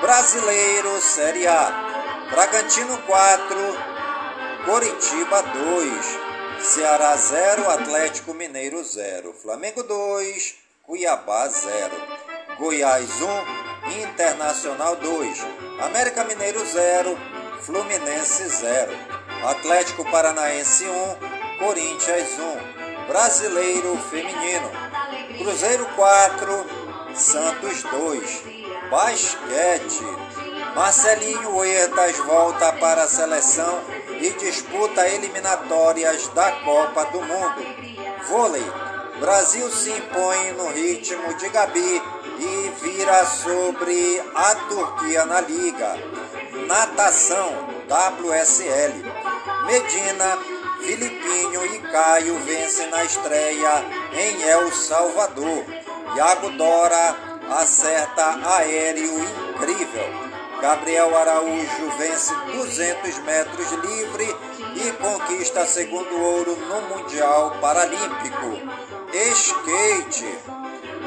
Brasileiro 0.00 1.00
Série 1.00 1.46
A. 1.46 1.92
Bragantino 2.30 2.98
4, 2.98 3.56
Coritiba 4.64 5.42
2, 5.42 6.18
Ceará 6.60 7.16
0, 7.16 7.68
Atlético 7.68 8.32
Mineiro 8.32 8.84
0, 8.84 9.34
Flamengo 9.42 9.82
2, 9.82 10.54
Cuiabá 10.84 11.48
0, 11.48 11.90
Goiás 12.58 13.10
1, 13.20 14.02
Internacional 14.02 14.94
2, 14.94 15.38
América 15.80 16.22
Mineiro 16.22 16.64
0, 16.64 17.18
Fluminense 17.60 18.48
0, 18.48 18.92
Atlético 19.48 20.08
Paranaense 20.08 20.84
1, 20.84 21.58
Corinthians 21.58 22.30
1, 22.38 23.06
Brasileiro 23.08 23.98
Feminino, 24.10 24.70
Cruzeiro 25.38 25.86
4, 25.96 26.66
Santos 27.16 27.82
2, 27.82 28.42
Basquete, 28.88 30.04
Marcelinho 30.76 31.56
Huertas 31.56 32.16
volta 32.18 32.72
para 32.74 33.02
a 33.02 33.08
seleção 33.08 34.01
e 34.22 34.30
disputa 34.34 35.08
eliminatórias 35.08 36.28
da 36.28 36.52
Copa 36.52 37.04
do 37.06 37.20
Mundo. 37.20 37.66
Vôlei. 38.28 38.64
Brasil 39.18 39.68
se 39.70 39.90
impõe 39.90 40.52
no 40.52 40.68
ritmo 40.70 41.34
de 41.34 41.48
Gabi 41.48 42.02
e 42.38 42.72
vira 42.80 43.26
sobre 43.26 44.22
a 44.34 44.54
Turquia 44.54 45.24
na 45.26 45.40
liga. 45.40 45.96
Natação 46.68 47.52
WSL. 47.88 49.04
Medina, 49.66 50.38
Filipinho 50.80 51.66
e 51.66 51.78
Caio 51.80 52.38
vencem 52.40 52.88
na 52.90 53.04
estreia 53.04 53.84
em 54.12 54.42
El 54.42 54.70
Salvador. 54.72 55.64
Iago 56.16 56.50
Dora 56.50 57.16
acerta 57.50 58.38
aéreo 58.56 59.18
incrível. 59.18 60.21
Gabriel 60.62 61.18
Araújo 61.18 61.90
vence 61.98 62.32
200 62.52 63.18
metros 63.18 63.72
livre 63.72 64.36
e 64.76 64.92
conquista 64.92 65.66
segundo 65.66 66.16
ouro 66.22 66.56
no 66.56 66.82
Mundial 66.82 67.56
Paralímpico. 67.60 68.60
Skate. 69.12 70.38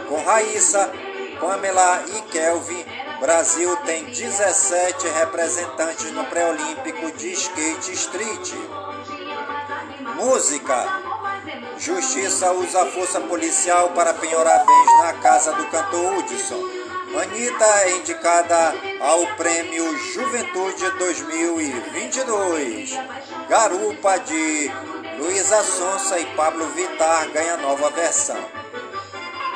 Com 0.10 0.22
Raíssa, 0.26 0.92
Pamela 1.40 2.04
e 2.06 2.22
Kelvin, 2.24 2.86
Brasil 3.22 3.74
tem 3.86 4.04
17 4.04 5.08
representantes 5.08 6.12
no 6.12 6.26
pré-olímpico 6.26 7.14
de 7.14 7.32
skate 7.32 7.94
street. 7.94 8.54
Música. 10.16 11.02
Justiça 11.78 12.52
usa 12.52 12.86
força 12.88 13.22
policial 13.22 13.92
para 13.92 14.14
penhorar 14.14 14.66
bens 14.66 14.98
na 15.02 15.14
casa 15.14 15.54
do 15.54 15.66
cantor 15.68 16.18
Hudson. 16.18 16.85
Anitta 17.14 17.66
é 17.84 17.98
indicada 17.98 18.74
ao 19.00 19.28
Prêmio 19.36 19.96
Juventude 20.14 20.90
2022. 20.98 22.98
Garupa 23.48 24.18
de 24.20 24.72
Luísa 25.18 25.64
Sonsa 25.64 26.20
e 26.20 26.26
Pablo 26.36 26.68
Vittar 26.70 27.30
ganha 27.30 27.58
nova 27.58 27.92
versão. 27.92 28.44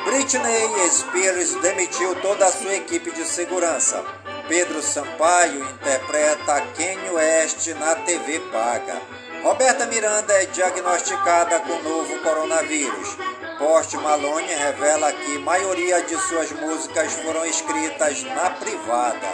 Britney 0.04 0.90
Spears 0.90 1.54
demitiu 1.56 2.14
toda 2.22 2.46
a 2.46 2.52
sua 2.52 2.74
equipe 2.74 3.10
de 3.10 3.24
segurança. 3.24 4.04
Pedro 4.48 4.80
Sampaio 4.82 5.62
interpreta 5.62 6.60
Kanye 6.76 7.10
West 7.10 7.66
na 7.74 7.96
TV 7.96 8.38
paga. 8.52 9.02
Roberta 9.42 9.86
Miranda 9.86 10.34
é 10.34 10.44
diagnosticada 10.46 11.60
com 11.60 11.82
novo 11.82 12.18
coronavírus. 12.18 13.16
Post 13.58 13.96
Malone 13.96 14.52
revela 14.52 15.10
que 15.12 15.38
maioria 15.38 16.02
de 16.02 16.14
suas 16.18 16.52
músicas 16.52 17.14
foram 17.14 17.46
escritas 17.46 18.22
na 18.22 18.50
privada. 18.50 19.28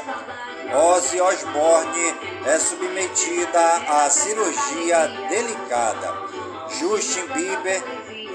Ozzy 0.73 1.21
Osbourne 1.21 2.15
é 2.47 2.59
submetida 2.59 3.77
a 3.89 4.09
cirurgia 4.09 5.09
delicada. 5.29 6.15
Justin 6.69 7.27
Bieber 7.29 7.83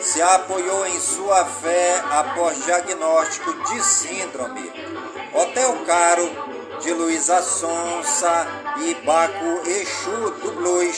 se 0.01 0.22
apoiou 0.22 0.86
em 0.88 0.99
sua 0.99 1.45
fé 1.45 2.03
após 2.11 2.65
diagnóstico 2.65 3.53
de 3.53 3.82
síndrome. 3.82 4.72
Hotel 5.34 5.74
Caro 5.86 6.51
de 6.82 6.93
Luísa 6.93 7.41
Sonsa 7.43 8.47
e 8.79 8.95
Baco 9.05 9.61
Exu 9.67 10.32
do 10.41 10.51
Blues 10.53 10.97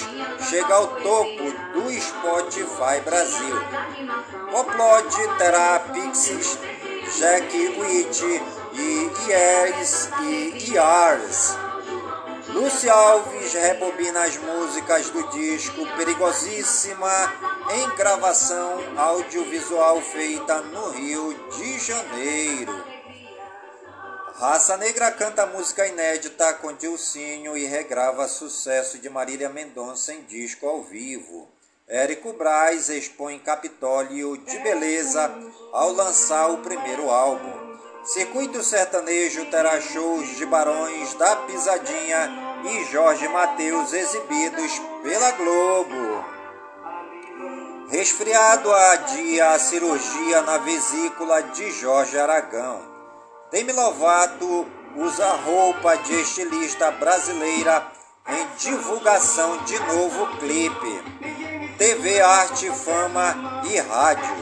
chega 0.50 0.74
ao 0.74 0.88
topo 0.88 1.44
do 1.74 1.92
Spotify 1.92 3.02
Brasil. 3.04 3.56
Poplod 4.50 5.38
terá 5.38 5.80
Pixies, 5.92 6.58
Jack 7.18 7.56
Witt 7.78 8.24
e 8.74 9.12
Years 9.28 10.10
e 10.22 10.72
Years. 10.72 11.58
Lucy 12.50 12.90
Alves 12.90 13.54
rebobina 13.54 14.24
as 14.24 14.38
músicas 14.38 15.10
do 15.10 15.28
disco 15.32 15.86
Perigosíssima 15.98 17.34
em 17.74 17.90
gravação 17.96 18.80
audiovisual 18.96 20.02
feita 20.02 20.62
no 20.62 20.92
Rio 20.92 21.34
de 21.58 21.80
Janeiro. 21.80 22.93
Raça 24.36 24.76
Negra 24.78 25.12
canta 25.12 25.46
música 25.46 25.86
inédita 25.86 26.54
com 26.56 26.74
Dilcinho 26.74 27.56
e 27.56 27.66
regrava 27.66 28.28
sucesso 28.28 28.98
de 28.98 29.08
Marília 29.08 29.48
Mendonça 29.48 30.12
em 30.12 30.24
disco 30.24 30.68
ao 30.68 30.82
vivo. 30.82 31.48
Érico 31.88 32.34
Braz 32.34 32.90
expõe 32.90 33.38
Capitólio 33.38 34.36
de 34.38 34.58
Beleza 34.60 35.32
ao 35.72 35.94
lançar 35.94 36.48
o 36.50 36.58
primeiro 36.58 37.12
álbum. 37.12 37.78
Circuito 38.06 38.64
Sertanejo 38.64 39.46
terá 39.52 39.80
shows 39.80 40.36
de 40.36 40.46
Barões 40.48 41.14
da 41.14 41.36
Pisadinha 41.36 42.32
e 42.66 42.86
Jorge 42.92 43.28
Mateus 43.28 43.94
exibidos 43.94 44.82
pela 45.04 45.32
Globo. 45.34 46.26
Resfriado 47.88 48.74
adia 48.74 49.52
a 49.52 49.60
cirurgia 49.60 50.42
na 50.42 50.58
vesícula 50.58 51.44
de 51.44 51.72
Jorge 51.72 52.18
Aragão. 52.18 52.93
Demi 53.54 53.72
Lovato 53.72 54.66
usa 54.96 55.30
roupa 55.46 55.96
de 55.98 56.22
estilista 56.22 56.90
brasileira 56.90 57.86
em 58.28 58.48
divulgação 58.58 59.58
de 59.58 59.78
novo 59.78 60.26
clipe. 60.38 61.04
TV, 61.78 62.20
arte, 62.20 62.68
fama 62.72 63.62
e 63.70 63.78
rádio. 63.78 64.36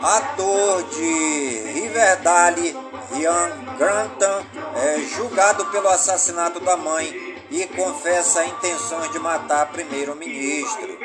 Ator 0.00 0.84
de 0.84 1.72
Riverdale, 1.74 2.76
Ian 3.18 3.50
Grantham, 3.76 4.46
é 4.76 5.00
julgado 5.00 5.66
pelo 5.72 5.88
assassinato 5.88 6.60
da 6.60 6.76
mãe 6.76 7.36
e 7.50 7.66
confessa 7.66 8.44
intenções 8.44 9.10
de 9.10 9.18
matar 9.18 9.66
primeiro-ministro. 9.72 10.96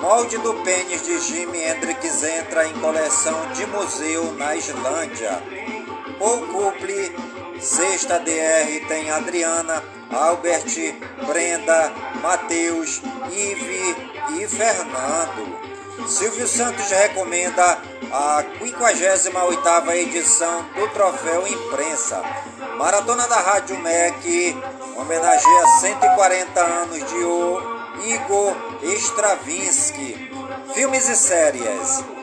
Molde 0.00 0.38
do 0.38 0.54
pênis 0.62 1.04
de 1.04 1.18
Jimi 1.20 1.58
Hendrix 1.58 2.22
entra 2.22 2.66
em 2.66 2.72
coleção 2.80 3.50
de 3.52 3.66
museu 3.66 4.32
na 4.34 4.54
Islândia. 4.54 5.42
O 6.20 6.46
couple 6.52 7.16
Sexta 7.58 8.18
DR 8.18 8.86
tem 8.88 9.10
Adriana, 9.10 9.82
Albert, 10.12 10.94
Brenda, 11.26 11.90
Matheus, 12.20 13.00
Ive 13.32 13.96
e 14.38 14.46
Fernando. 14.46 15.58
Silvio 16.06 16.46
Santos 16.46 16.90
recomenda 16.90 17.78
a 18.12 18.44
58ª 18.60 19.96
edição 19.96 20.62
do 20.74 20.88
Troféu 20.88 21.46
Imprensa. 21.46 22.22
Maratona 22.76 23.26
da 23.26 23.40
Rádio 23.40 23.78
MEC 23.78 24.54
homenageia 24.96 25.66
140 25.80 26.60
anos 26.60 26.98
de 26.98 27.16
o 27.16 27.80
Igor 28.04 28.56
Stravinsky. 28.82 30.30
Filmes 30.74 31.08
e 31.08 31.16
séries. 31.16 32.19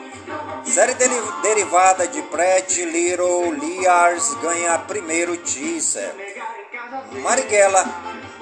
Série 0.70 0.94
derivada 1.42 2.06
de 2.06 2.20
Pretty 2.22 2.84
Little 2.84 3.52
Liars 3.52 4.34
ganha 4.34 4.78
primeiro 4.78 5.36
teaser. 5.38 6.14
Marighella 7.22 7.84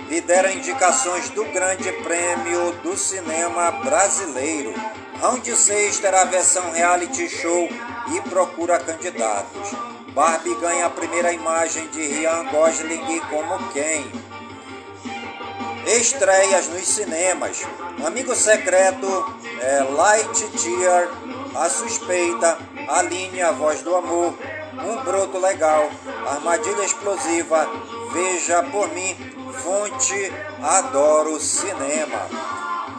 lidera 0.09 0.53
indicações 0.53 1.31
do 1.31 1.45
Grande 1.47 1.91
Prêmio 2.03 2.73
do 2.83 2.97
Cinema 2.97 3.71
Brasileiro. 3.71 4.75
Round 5.21 5.57
6 5.57 5.99
terá 6.01 6.25
versão 6.25 6.73
reality 6.73 7.29
show 7.29 7.69
e 8.15 8.21
procura 8.29 8.81
candidatos. 8.81 9.71
Barbie 10.13 10.55
ganha 10.57 10.87
a 10.87 10.91
primeira 10.91 11.33
imagem 11.33 11.87
de 11.89 12.07
Ryan 12.07 12.45
Gosling 12.47 13.21
como 13.31 13.73
quem. 13.73 14.05
Estreias 15.87 16.69
nos 16.69 16.87
cinemas. 16.89 17.63
Amigo 18.05 18.35
Secreto, 18.35 19.07
é, 19.61 19.83
Light 19.85 20.45
Tear, 20.59 21.09
A 21.59 21.71
Suspeita, 21.71 22.59
Aline, 22.89 23.41
A 23.41 23.51
Voz 23.53 23.81
do 23.83 23.97
Amor, 23.97 24.35
Um 24.75 25.03
Broto 25.03 25.39
Legal, 25.39 25.91
Armadilha 26.27 26.85
Explosiva, 26.85 27.67
Veja 28.13 28.63
por 28.65 28.89
mim, 28.93 29.17
Fonte, 29.63 30.33
Adoro 30.63 31.41
Cinema. 31.41 32.29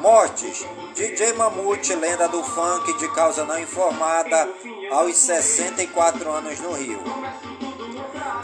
Mortes, 0.02 0.66
DJ 0.96 1.34
Mamute, 1.34 1.94
lenda 1.96 2.28
do 2.28 2.44
funk 2.44 2.98
de 2.98 3.08
causa 3.14 3.44
não 3.46 3.60
informada, 3.60 4.50
aos 4.92 5.16
64 5.16 6.32
anos 6.32 6.60
no 6.60 6.74
Rio. 6.74 7.00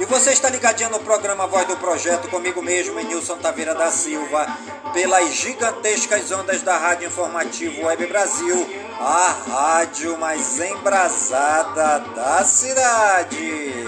E 0.03 0.05
você 0.05 0.31
está 0.31 0.49
ligadinho 0.49 0.89
no 0.89 0.99
programa 0.99 1.47
Voz 1.47 1.65
do 1.65 1.77
Projeto 1.77 2.27
comigo 2.27 2.61
mesmo, 2.61 2.99
Nilson 2.99 3.37
Taveira 3.37 3.73
da 3.73 3.89
Silva, 3.89 4.45
pelas 4.91 5.29
gigantescas 5.33 6.29
ondas 6.29 6.61
da 6.61 6.77
Rádio 6.77 7.07
Informativo 7.07 7.85
Web 7.85 8.07
Brasil, 8.07 8.67
a 8.99 9.33
rádio 9.47 10.17
mais 10.17 10.59
embrasada 10.59 11.99
da 11.99 12.43
cidade. 12.43 13.85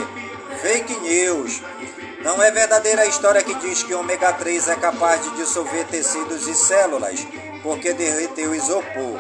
Fake 0.62 0.98
News. 1.02 1.62
Não 2.24 2.42
é 2.42 2.50
verdadeira 2.50 3.02
a 3.02 3.08
história 3.08 3.44
que 3.44 3.54
diz 3.56 3.84
que 3.84 3.94
ômega 3.94 4.32
3 4.32 4.70
é 4.70 4.76
capaz 4.78 5.22
de 5.22 5.32
dissolver 5.32 5.86
tecidos 5.88 6.48
e 6.48 6.56
células 6.56 7.28
porque 7.62 7.92
derreteu 7.92 8.56
isopor. 8.56 9.20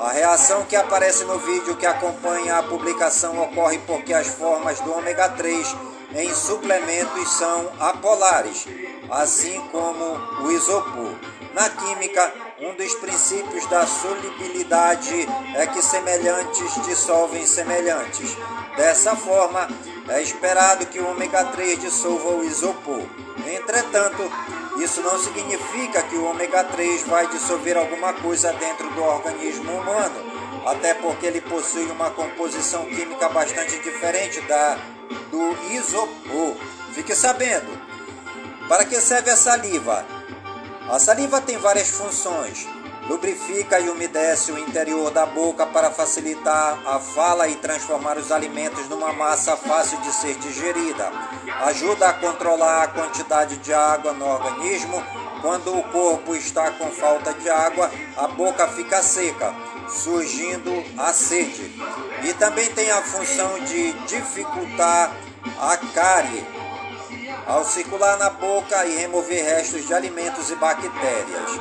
A 0.00 0.12
reação 0.12 0.64
que 0.64 0.76
aparece 0.76 1.24
no 1.24 1.40
vídeo 1.40 1.76
que 1.76 1.86
acompanha 1.86 2.58
a 2.58 2.62
publicação 2.62 3.42
ocorre 3.42 3.80
porque 3.84 4.14
as 4.14 4.28
formas 4.28 4.78
do 4.78 4.96
ômega 4.96 5.28
3 5.30 5.95
em 6.14 6.34
suplementos 6.34 7.28
são 7.32 7.72
apolares, 7.80 8.66
assim 9.10 9.60
como 9.72 10.46
o 10.46 10.52
isopor. 10.52 11.12
Na 11.54 11.70
química, 11.70 12.32
um 12.60 12.74
dos 12.74 12.94
princípios 12.96 13.66
da 13.66 13.86
solubilidade 13.86 15.26
é 15.54 15.66
que 15.66 15.82
semelhantes 15.82 16.84
dissolvem 16.84 17.46
semelhantes. 17.46 18.36
Dessa 18.76 19.16
forma, 19.16 19.68
é 20.08 20.22
esperado 20.22 20.86
que 20.86 21.00
o 21.00 21.10
ômega 21.10 21.44
3 21.46 21.80
dissolva 21.80 22.28
o 22.28 22.44
isopor. 22.44 23.02
Entretanto, 23.46 24.30
isso 24.78 25.00
não 25.00 25.18
significa 25.18 26.02
que 26.02 26.16
o 26.16 26.26
ômega 26.26 26.64
3 26.64 27.02
vai 27.04 27.26
dissolver 27.28 27.76
alguma 27.76 28.12
coisa 28.12 28.52
dentro 28.52 28.88
do 28.90 29.02
organismo 29.02 29.72
humano, 29.72 30.14
até 30.66 30.94
porque 30.94 31.26
ele 31.26 31.40
possui 31.40 31.86
uma 31.90 32.10
composição 32.10 32.84
química 32.84 33.28
bastante 33.28 33.78
diferente 33.78 34.40
da 34.42 34.78
do 35.30 35.72
isopor. 35.72 36.56
Fique 36.92 37.14
sabendo. 37.14 37.78
Para 38.68 38.84
que 38.84 39.00
serve 39.00 39.30
a 39.30 39.36
saliva? 39.36 40.04
A 40.90 40.98
saliva 40.98 41.40
tem 41.40 41.58
várias 41.58 41.90
funções. 41.90 42.66
Lubrifica 43.08 43.78
e 43.78 43.88
umedece 43.88 44.50
o 44.50 44.58
interior 44.58 45.12
da 45.12 45.24
boca 45.24 45.64
para 45.64 45.92
facilitar 45.92 46.80
a 46.84 46.98
fala 46.98 47.46
e 47.46 47.54
transformar 47.54 48.18
os 48.18 48.32
alimentos 48.32 48.88
numa 48.88 49.12
massa 49.12 49.56
fácil 49.56 50.00
de 50.00 50.12
ser 50.12 50.34
digerida. 50.38 51.12
Ajuda 51.66 52.08
a 52.08 52.12
controlar 52.14 52.82
a 52.82 52.88
quantidade 52.88 53.58
de 53.58 53.72
água 53.72 54.12
no 54.12 54.26
organismo. 54.26 55.00
Quando 55.40 55.78
o 55.78 55.84
corpo 55.84 56.34
está 56.34 56.72
com 56.72 56.90
falta 56.90 57.32
de 57.34 57.48
água, 57.48 57.90
a 58.16 58.26
boca 58.26 58.66
fica 58.68 59.00
seca, 59.02 59.54
surgindo 59.88 60.72
a 60.96 61.12
sede. 61.12 61.72
E 62.24 62.32
também 62.34 62.70
tem 62.70 62.90
a 62.90 63.02
função 63.02 63.60
de 63.60 63.92
dificultar 64.06 65.12
a 65.60 65.76
cárie 65.94 66.44
ao 67.46 67.64
circular 67.64 68.18
na 68.18 68.30
boca 68.30 68.84
e 68.86 68.96
remover 68.96 69.44
restos 69.44 69.86
de 69.86 69.94
alimentos 69.94 70.50
e 70.50 70.56
bactérias 70.56 71.60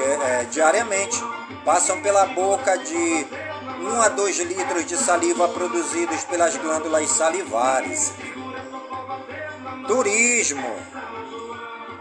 é, 0.00 0.44
diariamente 0.44 1.18
passam 1.64 2.00
pela 2.00 2.26
boca 2.26 2.76
de 2.78 3.26
1 3.80 4.02
a 4.02 4.08
2 4.08 4.38
litros 4.40 4.86
de 4.86 4.96
saliva 4.96 5.48
produzidos 5.48 6.24
pelas 6.24 6.56
glândulas 6.56 7.10
salivares. 7.10 8.12
Turismo. 9.86 10.74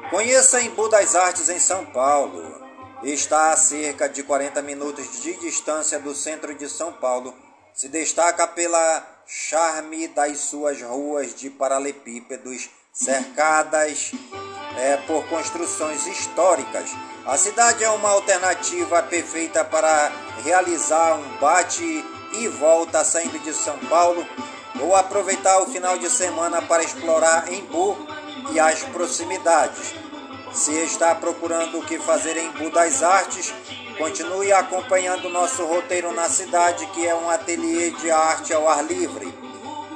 Conheça 0.09 0.61
Embu 0.61 0.89
das 0.89 1.15
Artes 1.15 1.49
em 1.49 1.59
São 1.59 1.85
Paulo. 1.85 2.50
Está 3.03 3.51
a 3.51 3.57
cerca 3.57 4.07
de 4.07 4.21
40 4.21 4.61
minutos 4.61 5.23
de 5.23 5.33
distância 5.37 5.99
do 5.99 6.13
centro 6.13 6.53
de 6.53 6.69
São 6.69 6.93
Paulo. 6.93 7.33
Se 7.73 7.89
destaca 7.89 8.47
pela 8.47 9.03
charme 9.25 10.07
das 10.09 10.37
suas 10.37 10.79
ruas 10.83 11.33
de 11.33 11.49
paralelepípedos 11.49 12.69
cercadas 12.93 14.11
é, 14.77 14.97
por 15.07 15.25
construções 15.29 16.05
históricas. 16.05 16.91
A 17.25 17.35
cidade 17.39 17.83
é 17.83 17.89
uma 17.89 18.09
alternativa 18.09 19.01
perfeita 19.01 19.65
para 19.65 20.11
realizar 20.43 21.15
um 21.15 21.37
bate 21.39 22.05
e 22.33 22.47
volta 22.49 23.03
saindo 23.03 23.39
de 23.39 23.51
São 23.51 23.79
Paulo 23.79 24.23
ou 24.79 24.95
aproveitar 24.95 25.59
o 25.59 25.65
final 25.65 25.97
de 25.97 26.09
semana 26.09 26.61
para 26.61 26.83
explorar 26.83 27.51
Embu 27.51 27.97
e 28.53 28.59
as 28.59 28.83
proximidades. 28.83 30.00
Se 30.53 30.73
está 30.83 31.15
procurando 31.15 31.79
o 31.79 31.85
que 31.85 31.97
fazer 31.97 32.35
em 32.35 32.47
Embu 32.47 32.69
das 32.71 33.01
Artes, 33.01 33.53
continue 33.97 34.51
acompanhando 34.51 35.29
nosso 35.29 35.63
roteiro 35.65 36.11
na 36.11 36.27
cidade, 36.27 36.85
que 36.87 37.07
é 37.07 37.15
um 37.15 37.29
ateliê 37.29 37.91
de 37.91 38.11
arte 38.11 38.53
ao 38.53 38.67
ar 38.67 38.83
livre. 38.83 39.33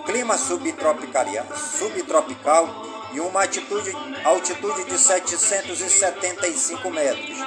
Clima 0.05 0.37
subtropical, 0.37 1.45
e 3.11 3.19
uma 3.19 3.41
altitude, 3.41 3.91
altitude 4.23 4.85
de 4.85 4.97
775 4.97 6.89
metros. 6.89 7.37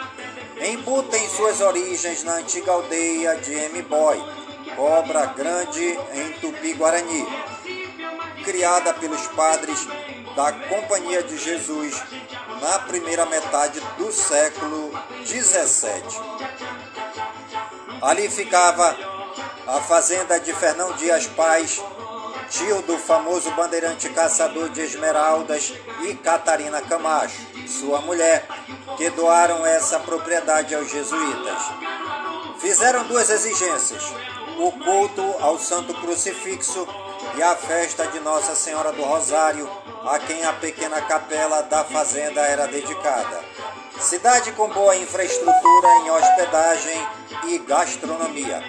Embu 0.60 1.02
tem 1.04 1.28
suas 1.30 1.62
origens 1.62 2.24
na 2.24 2.34
antiga 2.34 2.72
aldeia 2.72 3.36
de 3.36 3.54
M-Boy, 3.54 4.22
Cobra 4.76 5.26
Grande, 5.26 5.98
em 6.12 6.32
Tupi-Guarani, 6.40 7.26
criada 8.44 8.92
pelos 8.94 9.26
padres 9.28 9.86
da 10.34 10.52
Companhia 10.52 11.22
de 11.22 11.36
Jesus 11.36 12.02
na 12.60 12.78
primeira 12.80 13.26
metade 13.26 13.80
do 13.96 14.12
século 14.12 14.92
17. 15.24 16.20
Ali 18.02 18.28
ficava 18.28 18.96
a 19.66 19.80
fazenda 19.80 20.38
de 20.40 20.52
Fernão 20.52 20.92
Dias 20.94 21.26
Paz, 21.26 21.82
tio 22.50 22.82
do 22.82 22.96
famoso 22.98 23.50
bandeirante 23.52 24.08
caçador 24.10 24.70
de 24.70 24.80
esmeraldas, 24.80 25.74
e 26.02 26.14
Catarina 26.14 26.80
Camacho, 26.80 27.40
sua 27.66 28.00
mulher, 28.00 28.46
que 28.96 29.10
doaram 29.10 29.66
essa 29.66 29.98
propriedade 30.00 30.74
aos 30.74 30.90
jesuítas. 30.90 31.62
Fizeram 32.60 33.04
duas 33.04 33.30
exigências: 33.30 34.02
o 34.58 34.72
culto 34.72 35.22
ao 35.40 35.58
Santo 35.58 35.94
Crucifixo 35.94 36.86
e 37.36 37.42
a 37.42 37.54
festa 37.56 38.06
de 38.06 38.20
Nossa 38.20 38.54
Senhora 38.54 38.92
do 38.92 39.02
Rosário, 39.02 39.68
a 40.04 40.18
quem 40.18 40.44
a 40.44 40.52
pequena 40.52 41.00
capela 41.02 41.62
da 41.62 41.84
fazenda 41.84 42.40
era 42.40 42.66
dedicada. 42.66 43.40
Cidade 44.00 44.52
com 44.52 44.68
boa 44.68 44.96
infraestrutura 44.96 45.88
em 46.04 46.10
hospedagem 46.10 47.06
e 47.48 47.58
gastronomia. 47.58 48.62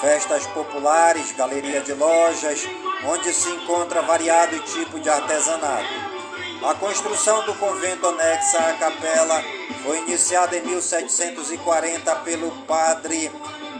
Festas 0.00 0.46
populares, 0.48 1.32
galeria 1.32 1.80
de 1.80 1.94
lojas, 1.94 2.68
onde 3.06 3.32
se 3.32 3.50
encontra 3.50 4.02
variado 4.02 4.58
tipo 4.60 5.00
de 5.00 5.08
artesanato. 5.08 6.14
A 6.62 6.74
construção 6.74 7.44
do 7.44 7.54
convento 7.54 8.06
anexo 8.06 8.56
à 8.56 8.72
capela 8.74 9.42
foi 9.82 9.98
iniciada 9.98 10.56
em 10.56 10.62
1740 10.62 12.16
pelo 12.16 12.50
padre 12.66 13.30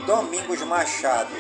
Domingos 0.06 0.60
Machado. 0.62 1.30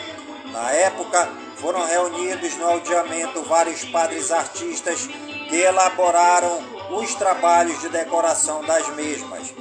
Na 0.52 0.70
época, 0.70 1.28
foram 1.64 1.86
reunidos 1.86 2.54
no 2.56 2.66
aldeamento 2.66 3.40
vários 3.44 3.86
padres 3.86 4.30
artistas 4.30 5.08
que 5.48 5.56
elaboraram 5.56 6.62
os 6.90 7.14
trabalhos 7.14 7.80
de 7.80 7.88
decoração 7.88 8.62
das 8.66 8.86
mesmas. 8.90 9.54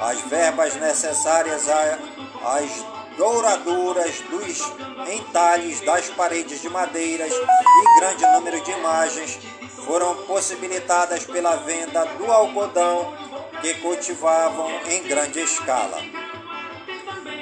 As 0.00 0.20
verbas 0.22 0.74
necessárias 0.74 1.68
às 1.68 2.84
douraduras 3.16 4.20
dos 4.22 4.60
entalhes 5.08 5.80
das 5.82 6.08
paredes 6.10 6.60
de 6.60 6.68
madeiras 6.68 7.32
e 7.32 8.00
grande 8.00 8.26
número 8.26 8.60
de 8.64 8.72
imagens 8.72 9.38
foram 9.84 10.16
possibilitadas 10.24 11.24
pela 11.26 11.54
venda 11.58 12.06
do 12.18 12.26
algodão 12.26 13.14
que 13.62 13.72
cultivavam 13.74 14.68
em 14.90 15.04
grande 15.04 15.38
escala. 15.38 15.98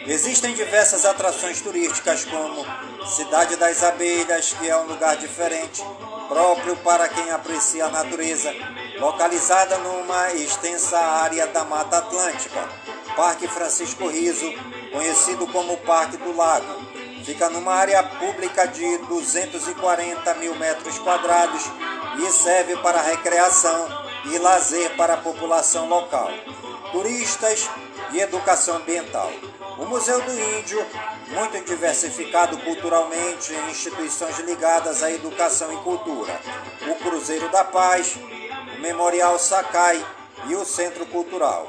Existem 0.06 0.52
diversas 0.52 1.06
atrações 1.06 1.62
turísticas, 1.62 2.26
como 2.26 2.66
Cidade 3.06 3.56
das 3.56 3.82
Abelhas, 3.82 4.54
que 4.54 4.68
é 4.68 4.76
um 4.76 4.86
lugar 4.86 5.16
diferente, 5.16 5.84
próprio 6.26 6.74
para 6.76 7.06
quem 7.06 7.30
aprecia 7.30 7.84
a 7.84 7.90
natureza, 7.90 8.50
localizada 8.98 9.76
numa 9.78 10.32
extensa 10.32 10.98
área 10.98 11.46
da 11.48 11.64
Mata 11.64 11.98
Atlântica. 11.98 12.66
Parque 13.14 13.46
Francisco 13.46 14.08
Riso, 14.08 14.50
conhecido 14.90 15.46
como 15.48 15.76
Parque 15.78 16.16
do 16.16 16.34
Lago, 16.34 16.82
fica 17.24 17.50
numa 17.50 17.74
área 17.74 18.02
pública 18.02 18.66
de 18.66 18.98
240 18.98 20.34
mil 20.34 20.54
metros 20.56 20.98
quadrados 20.98 21.62
e 22.18 22.32
serve 22.32 22.76
para 22.78 23.02
recreação 23.02 23.86
e 24.32 24.38
lazer 24.38 24.96
para 24.96 25.14
a 25.14 25.18
população 25.18 25.88
local, 25.88 26.30
turistas 26.90 27.68
e 28.12 28.20
educação 28.20 28.76
ambiental. 28.76 29.30
O 29.76 29.86
Museu 29.86 30.20
do 30.20 30.32
Índio, 30.32 30.86
muito 31.28 31.64
diversificado 31.64 32.56
culturalmente 32.58 33.52
em 33.52 33.70
instituições 33.70 34.38
ligadas 34.40 35.02
à 35.02 35.10
educação 35.10 35.72
e 35.72 35.76
cultura. 35.82 36.40
O 36.88 36.94
Cruzeiro 36.96 37.48
da 37.50 37.64
Paz, 37.64 38.16
o 38.76 38.80
Memorial 38.80 39.38
Sakai 39.38 40.04
e 40.46 40.54
o 40.54 40.64
Centro 40.64 41.04
Cultural. 41.06 41.66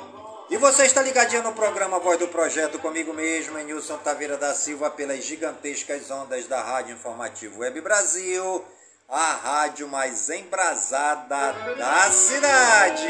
E 0.49 0.57
você 0.57 0.85
está 0.85 1.01
ligadinho 1.01 1.41
no 1.41 1.53
programa 1.53 1.97
Voz 1.97 2.19
do 2.19 2.27
Projeto 2.27 2.77
comigo 2.77 3.11
mesmo, 3.11 3.57
Nilson 3.57 3.97
Taveira 3.97 4.37
da 4.37 4.53
Silva, 4.53 4.91
pelas 4.91 5.25
gigantescas 5.25 6.11
ondas 6.11 6.45
da 6.45 6.61
Rádio 6.61 6.93
Informativo 6.93 7.61
Web 7.61 7.81
Brasil, 7.81 8.63
a 9.09 9.31
rádio 9.33 9.87
mais 9.87 10.29
embrasada 10.29 11.53
da 11.75 12.11
cidade. 12.11 13.07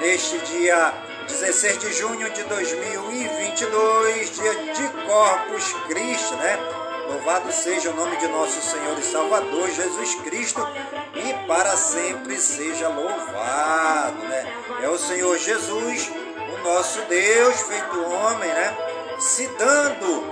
Neste 0.00 0.38
dia 0.38 0.92
16 1.28 1.78
de 1.78 1.92
junho 1.92 2.30
de 2.30 2.42
2022, 2.44 4.30
dia 4.30 4.54
de 4.72 4.88
Corpus 5.06 5.72
Christi, 5.86 6.34
né? 6.36 6.58
Louvado 7.06 7.52
seja 7.52 7.90
o 7.90 7.94
nome 7.94 8.16
de 8.16 8.26
nosso 8.28 8.60
Senhor 8.62 8.98
e 8.98 9.02
Salvador 9.02 9.70
Jesus 9.70 10.14
Cristo 10.16 10.66
e 11.14 11.46
para 11.46 11.76
sempre 11.76 12.36
seja 12.38 12.88
louvado, 12.88 14.22
né? 14.24 14.52
É 14.82 14.88
o 14.88 14.96
Senhor 14.96 15.36
Jesus, 15.36 16.10
o 16.10 16.64
nosso 16.66 17.02
Deus 17.02 17.60
feito 17.60 18.02
homem, 18.04 18.48
né? 18.48 18.76
Se 19.20 19.46
dando 19.58 20.24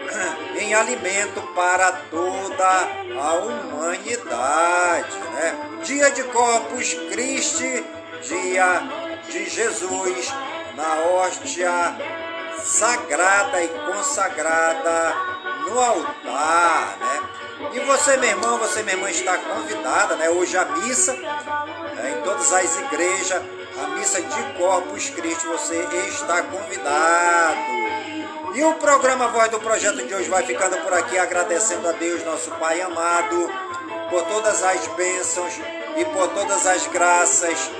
em 0.58 0.72
alimento 0.72 1.42
para 1.54 1.92
toda 2.10 2.88
a 3.20 3.34
humanidade, 3.34 5.18
né? 5.34 5.80
Dia 5.84 6.10
de 6.10 6.24
Corpus 6.24 6.94
Christi, 7.10 7.84
dia 8.22 9.07
de 9.28 9.48
Jesus 9.48 10.32
na 10.74 10.94
hóstia 11.10 11.70
sagrada 12.62 13.62
e 13.62 13.68
consagrada 13.68 15.14
no 15.62 15.78
altar, 15.78 16.96
né? 16.98 17.22
E 17.72 17.80
você, 17.80 18.16
meu 18.16 18.30
irmão, 18.30 18.58
você, 18.58 18.82
minha 18.82 18.94
irmã, 18.94 19.10
está 19.10 19.36
convidada, 19.36 20.16
né? 20.16 20.30
Hoje 20.30 20.56
a 20.56 20.64
missa, 20.64 21.12
né? 21.12 22.16
em 22.16 22.22
todas 22.22 22.52
as 22.52 22.78
igrejas, 22.78 23.42
a 23.82 23.86
missa 23.96 24.22
de 24.22 24.42
Corpus 24.56 25.10
Christi, 25.10 25.46
você 25.46 25.76
está 26.08 26.42
convidado. 26.42 27.58
E 28.54 28.64
o 28.64 28.74
programa 28.74 29.28
Voz 29.28 29.50
do 29.50 29.60
Projeto 29.60 30.06
de 30.06 30.14
hoje 30.14 30.28
vai 30.28 30.44
ficando 30.44 30.76
por 30.78 30.92
aqui, 30.92 31.18
agradecendo 31.18 31.88
a 31.88 31.92
Deus, 31.92 32.24
nosso 32.24 32.50
Pai 32.52 32.80
amado, 32.80 33.50
por 34.10 34.22
todas 34.22 34.62
as 34.62 34.86
bênçãos 34.88 35.54
e 35.96 36.04
por 36.06 36.28
todas 36.28 36.66
as 36.66 36.86
graças 36.86 37.70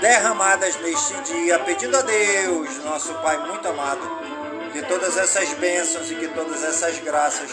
derramadas 0.00 0.76
neste 0.76 1.14
dia, 1.22 1.58
pedindo 1.60 1.96
a 1.96 2.02
Deus, 2.02 2.78
nosso 2.84 3.14
Pai 3.14 3.38
muito 3.46 3.66
amado, 3.68 4.00
que 4.72 4.82
todas 4.82 5.16
essas 5.16 5.52
bênçãos 5.54 6.10
e 6.10 6.14
que 6.14 6.28
todas 6.28 6.62
essas 6.62 6.98
graças 6.98 7.50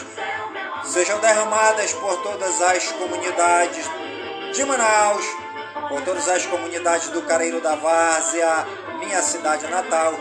sejam 0.84 1.20
derramadas 1.20 1.94
por 1.94 2.22
todas 2.22 2.62
as 2.62 2.92
comunidades 2.92 3.86
de 4.54 4.66
Manaus, 4.66 5.26
por 5.88 6.02
todas 6.02 6.28
as 6.28 6.46
comunidades 6.46 7.10
do 7.10 7.22
Careiro 7.22 7.62
da 7.62 7.76
Várzea, 7.76 8.68
minha 9.00 9.22
cidade 9.22 9.66
natal. 9.68 10.14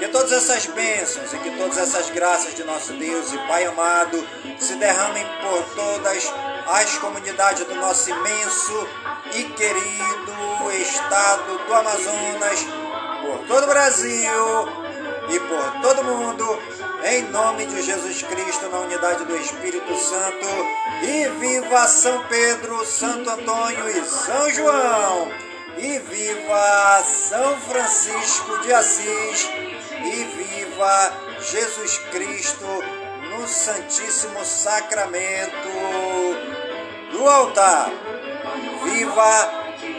Que 0.00 0.08
todas 0.08 0.32
essas 0.32 0.64
bênçãos 0.64 1.30
e 1.34 1.36
que 1.36 1.50
todas 1.58 1.76
essas 1.76 2.08
graças 2.08 2.54
de 2.54 2.64
nosso 2.64 2.94
Deus 2.94 3.34
e 3.34 3.38
Pai 3.46 3.66
amado 3.66 4.26
se 4.58 4.74
derramem 4.76 5.26
por 5.42 5.62
todas 5.74 6.32
as 6.68 6.96
comunidades 6.96 7.66
do 7.66 7.74
nosso 7.74 8.08
imenso 8.08 8.88
e 9.34 9.44
querido 9.44 10.72
estado 10.80 11.66
do 11.66 11.74
Amazonas, 11.74 12.66
por 13.20 13.46
todo 13.46 13.64
o 13.64 13.66
Brasil 13.66 14.68
e 15.28 15.38
por 15.40 15.82
todo 15.82 16.00
o 16.00 16.04
mundo, 16.04 16.62
em 17.04 17.22
nome 17.24 17.66
de 17.66 17.82
Jesus 17.82 18.22
Cristo, 18.22 18.70
na 18.70 18.78
unidade 18.78 19.24
do 19.26 19.36
Espírito 19.36 19.96
Santo, 19.98 20.46
e 21.02 21.28
viva 21.38 21.86
São 21.86 22.24
Pedro, 22.24 22.86
Santo 22.86 23.28
Antônio 23.28 23.86
e 23.90 24.02
São 24.06 24.50
João, 24.50 25.30
e 25.76 25.98
viva 25.98 27.04
São 27.04 27.60
Francisco 27.60 28.58
de 28.60 28.72
Assis, 28.72 29.50
e 30.04 30.24
viva 30.24 31.12
Jesus 31.40 31.98
Cristo 32.10 32.66
no 33.30 33.46
Santíssimo 33.46 34.44
Sacramento 34.44 35.68
do 37.12 37.28
altar. 37.28 37.90
Viva 38.84 39.50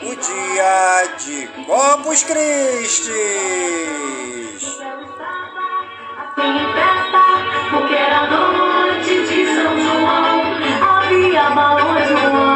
o 0.03 0.15
dia 0.15 1.15
de 1.17 1.47
Corpus 1.65 2.23
Christi! 2.23 3.11
Festa, 6.35 7.23
porque 7.71 7.93
era 7.93 8.27
noite 8.27 9.23
de 9.27 9.45
São 9.45 9.79
João, 9.79 10.41
havia 10.81 11.49
balões 11.51 12.09
no 12.09 12.39
ar, 12.39 12.50